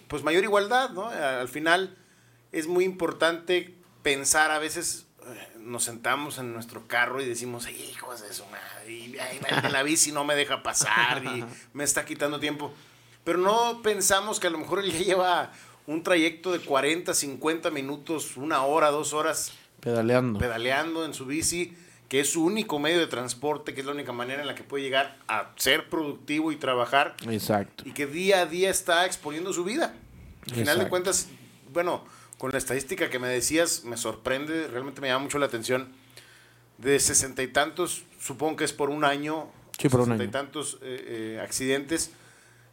[0.07, 1.07] pues mayor igualdad, ¿no?
[1.07, 1.95] Al final
[2.51, 8.27] es muy importante pensar a veces eh, nos sentamos en nuestro carro y decimos, hijos
[8.27, 9.15] de su madre, y,
[9.71, 12.73] la bici no me deja pasar y me está quitando tiempo
[13.23, 15.51] pero no pensamos que a lo mejor él ya lleva
[15.87, 19.53] un trayecto de 40, 50 minutos, una hora, dos horas.
[19.79, 20.39] Pedaleando.
[20.39, 21.75] Pedaleando en su bici,
[22.09, 24.63] que es su único medio de transporte, que es la única manera en la que
[24.63, 27.15] puede llegar a ser productivo y trabajar.
[27.29, 27.83] Exacto.
[27.87, 29.93] Y que día a día está exponiendo su vida.
[30.47, 31.29] Al final de cuentas,
[31.71, 32.03] bueno,
[32.37, 35.93] con la estadística que me decías, me sorprende, realmente me llama mucho la atención.
[36.77, 39.47] De sesenta y tantos, supongo que es por un año,
[39.77, 40.23] sí, por un año.
[40.23, 42.11] y tantos eh, eh, accidentes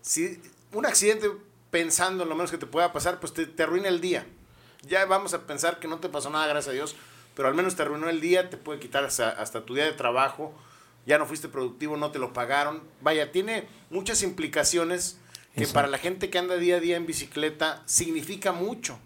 [0.03, 0.41] si
[0.73, 1.31] un accidente
[1.71, 4.27] pensando en lo menos que te pueda pasar, pues te, te, arruina el día.
[4.83, 6.97] Ya vamos a pensar que no te pasó nada, gracias a Dios,
[7.35, 10.53] pero al menos te arruinó el día, te puede quitar hasta, tu día de trabajo,
[11.07, 12.83] ya no fuiste productivo, no te lo pagaron.
[13.01, 15.19] Vaya, tiene muchas implicaciones
[15.57, 18.99] que para la gente que anda día a día en bicicleta significa mucho.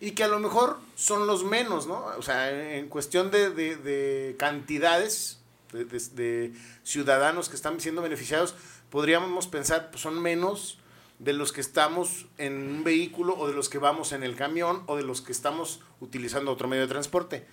[0.00, 2.04] Y que a lo mejor son los menos, ¿no?
[2.16, 5.40] O sea, en cuestión de, de, de cantidades
[5.72, 6.52] de, de,
[6.82, 8.54] ciudadanos que están siendo beneficiados,
[8.90, 10.78] podríamos pensar, pues son menos
[11.18, 14.82] de los que estamos en un vehículo o de los que vamos en el camión
[14.86, 17.46] o de los que estamos utilizando otro medio de transporte.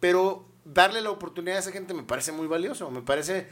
[0.00, 3.48] Pero darle la oportunidad a esa gente me parece muy valioso, me parece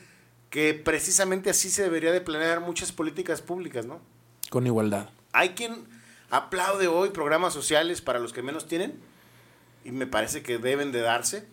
[0.50, 4.00] que precisamente así se debería de planear muchas políticas públicas, ¿no?
[4.50, 5.10] Con igualdad.
[5.32, 5.86] Hay quien
[6.30, 9.00] aplaude hoy programas sociales para los que menos tienen
[9.84, 11.46] y me parece que deben de darse,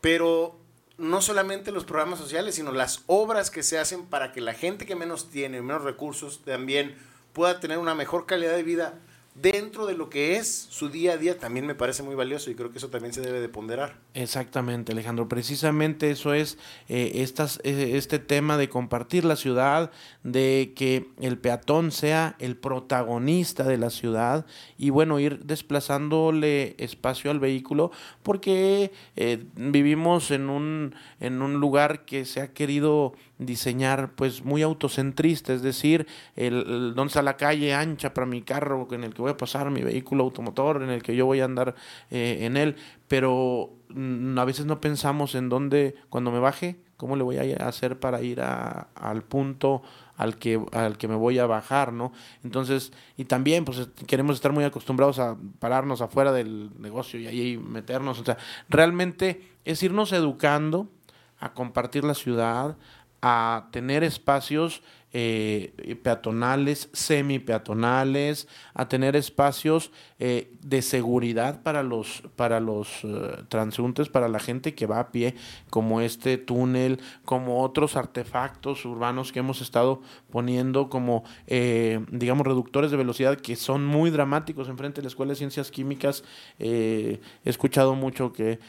[0.00, 0.59] pero
[1.00, 4.84] no solamente los programas sociales, sino las obras que se hacen para que la gente
[4.84, 6.94] que menos tiene, menos recursos, también
[7.32, 8.94] pueda tener una mejor calidad de vida
[9.34, 12.54] dentro de lo que es su día a día también me parece muy valioso y
[12.54, 13.96] creo que eso también se debe de ponderar.
[14.14, 15.28] Exactamente, Alejandro.
[15.28, 16.58] Precisamente eso es
[16.88, 17.24] eh,
[17.64, 19.90] eh, este tema de compartir la ciudad,
[20.24, 27.30] de que el peatón sea el protagonista de la ciudad y bueno, ir desplazándole espacio
[27.30, 27.90] al vehículo
[28.22, 34.62] porque eh, vivimos en un, en un lugar que se ha querido diseñar pues muy
[34.62, 39.22] autocentrista, es decir, el, donde está la calle ancha para mi carro en el que
[39.22, 41.74] voy a pasar, mi vehículo automotor en el que yo voy a andar
[42.10, 42.76] eh, en él,
[43.08, 47.66] pero mm, a veces no pensamos en dónde, cuando me baje, cómo le voy a
[47.66, 49.82] hacer para ir a, al punto
[50.18, 52.12] al que, al que me voy a bajar, ¿no?
[52.44, 57.56] Entonces, y también, pues queremos estar muy acostumbrados a pararnos afuera del negocio y ahí
[57.56, 58.36] meternos, o sea,
[58.68, 60.90] realmente es irnos educando
[61.38, 62.76] a compartir la ciudad,
[63.22, 69.90] a tener espacios eh, peatonales, semi-peatonales, a tener espacios
[70.20, 75.10] eh, de seguridad para los, para los uh, transeúntes, para la gente que va a
[75.10, 75.34] pie,
[75.68, 80.00] como este túnel, como otros artefactos urbanos que hemos estado
[80.30, 85.30] poniendo, como, eh, digamos, reductores de velocidad que son muy dramáticos enfrente de la Escuela
[85.30, 86.22] de Ciencias Químicas.
[86.60, 88.60] he escuchado mucho que,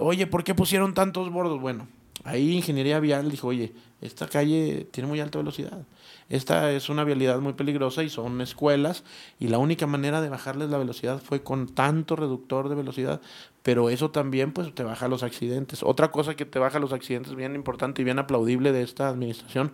[0.00, 1.60] oye, ¿por qué pusieron tantos bordos?
[1.60, 1.88] Bueno,
[2.24, 5.86] ahí Ingeniería Vial dijo, oye, esta calle tiene muy alta velocidad.
[6.28, 9.04] Esta es una vialidad muy peligrosa y son escuelas
[9.38, 13.20] y la única manera de bajarles la velocidad fue con tanto reductor de velocidad,
[13.62, 15.82] pero eso también pues te baja los accidentes.
[15.82, 19.72] Otra cosa que te baja los accidentes bien importante y bien aplaudible de esta administración,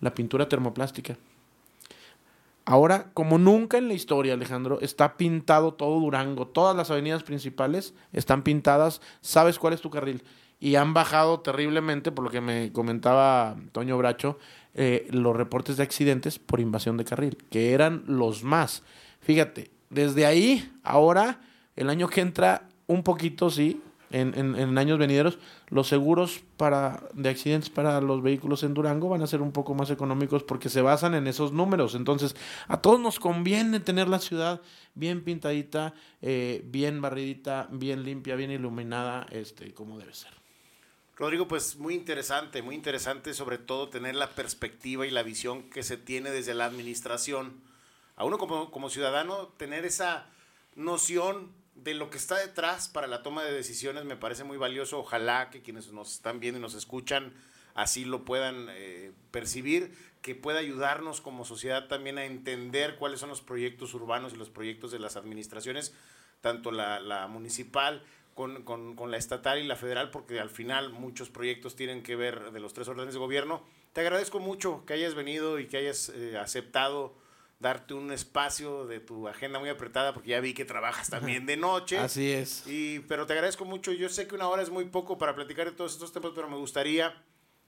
[0.00, 1.16] la pintura termoplástica.
[2.66, 7.94] Ahora, como nunca en la historia, Alejandro, está pintado todo Durango, todas las avenidas principales
[8.12, 10.24] están pintadas, sabes cuál es tu carril
[10.58, 14.38] y han bajado terriblemente, por lo que me comentaba Toño Bracho,
[14.74, 18.82] eh, los reportes de accidentes por invasión de carril, que eran los más.
[19.20, 21.40] Fíjate, desde ahí, ahora,
[21.76, 25.38] el año que entra, un poquito sí, en, años venideros,
[25.68, 29.74] los seguros para, de accidentes para los vehículos en Durango van a ser un poco
[29.74, 31.94] más económicos porque se basan en esos números.
[31.94, 32.36] Entonces,
[32.68, 34.60] a todos nos conviene tener la ciudad
[34.94, 40.45] bien pintadita, eh, bien barridita, bien limpia, bien iluminada, este, como debe ser.
[41.16, 45.82] Rodrigo, pues muy interesante, muy interesante sobre todo tener la perspectiva y la visión que
[45.82, 47.60] se tiene desde la administración.
[48.16, 50.26] A uno como, como ciudadano, tener esa
[50.74, 54.98] noción de lo que está detrás para la toma de decisiones me parece muy valioso.
[54.98, 57.32] Ojalá que quienes nos están viendo y nos escuchan
[57.76, 63.28] así lo puedan eh, percibir, que pueda ayudarnos como sociedad también a entender cuáles son
[63.28, 65.94] los proyectos urbanos y los proyectos de las administraciones,
[66.40, 68.02] tanto la, municipal
[68.36, 72.52] con, con, la estatal y la federal, porque al final muchos proyectos tienen que ver
[72.52, 73.64] de los tres órdenes de gobierno.
[73.94, 77.14] Te agradezco mucho que hayas venido y que hayas eh, aceptado
[77.60, 81.56] darte un espacio de tu agenda muy apretada, porque ya vi que trabajas también de
[81.56, 81.96] noche.
[81.98, 82.66] Así es.
[82.66, 83.90] Y, pero te agradezco mucho.
[83.90, 86.46] Yo sé que una hora es muy poco para platicar de todos estos temas, pero
[86.46, 87.14] me gustaría,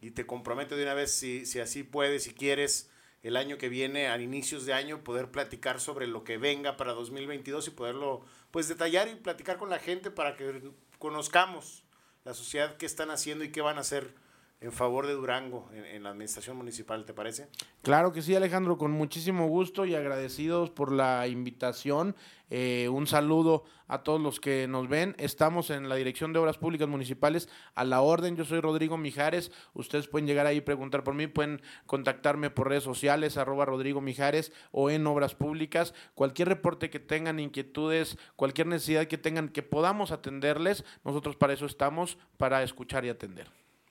[0.03, 2.91] y te comprometo de una vez, si, si así puedes, si quieres,
[3.23, 6.93] el año que viene, a inicios de año, poder platicar sobre lo que venga para
[6.93, 8.21] 2022 y poderlo,
[8.51, 11.85] pues, detallar y platicar con la gente para que conozcamos
[12.25, 14.15] la sociedad, qué están haciendo y qué van a hacer
[14.61, 17.49] en favor de Durango en, la administración municipal, ¿te parece?
[17.83, 22.17] Claro que sí, Alejandro, con muchísimo gusto y agradecidos por la invitación.
[22.51, 25.15] Eh, un saludo a todos los que nos ven.
[25.19, 28.37] Estamos en la Dirección de Obras Públicas Municipales a la orden.
[28.37, 29.53] Yo soy Rodrigo Mijares.
[29.75, 31.29] Ustedes pueden llegar ahí y preguntar por mí.
[31.29, 35.95] Pueden contactarme por redes sociales, arroba Rodrigo Mijares o en Obras Públicas.
[36.15, 41.67] Cualquier reporte que tengan, inquietudes, cualquier necesidad que tengan que podamos atenderles, nosotros para eso
[41.67, 43.49] estamos, para escuchar y atender.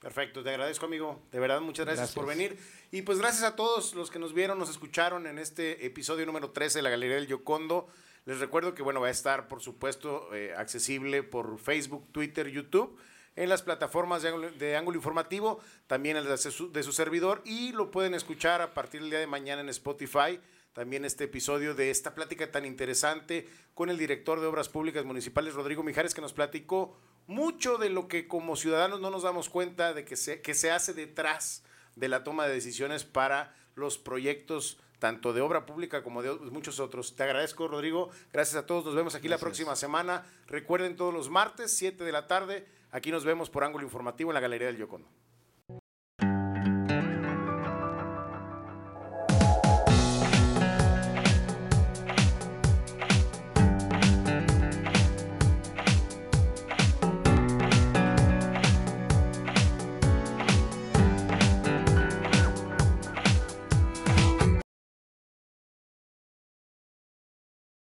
[0.07, 2.57] Perfecto, te agradezco amigo, de verdad muchas gracias, por venir.
[2.91, 6.51] Y pues gracias a todos los que nos vieron, nos escucharon en este episodio número
[6.51, 7.89] 13 de la Galería del Yocondo.
[8.23, 12.97] Les recuerdo que bueno, va a estar por supuesto eh, accesible por Facebook, Twitter, YouTube,
[13.35, 17.91] en las plataformas de Ángulo, Informativo, también el de su, de su servidor y lo
[17.91, 20.39] pueden escuchar a partir del día de mañana en Spotify
[20.77, 25.55] también este episodio de esta plática tan interesante con el director de Obras Públicas Municipales,
[25.55, 29.95] Rodrigo Mijares, que nos platicó mucho de lo que como ciudadanos no nos damos cuenta
[29.95, 31.63] de que se, que se hace detrás
[31.95, 36.79] de la toma de decisiones para los proyectos tanto de obra pública como de muchos
[36.79, 37.15] otros.
[37.15, 38.11] Te agradezco, Rodrigo.
[38.31, 38.85] Gracias a todos.
[38.85, 40.27] Nos vemos aquí la próxima semana.
[40.45, 42.67] Recuerden todos los martes, 7 de la tarde.
[42.91, 45.09] Aquí nos vemos por ángulo informativo en la Galería del Yocondo.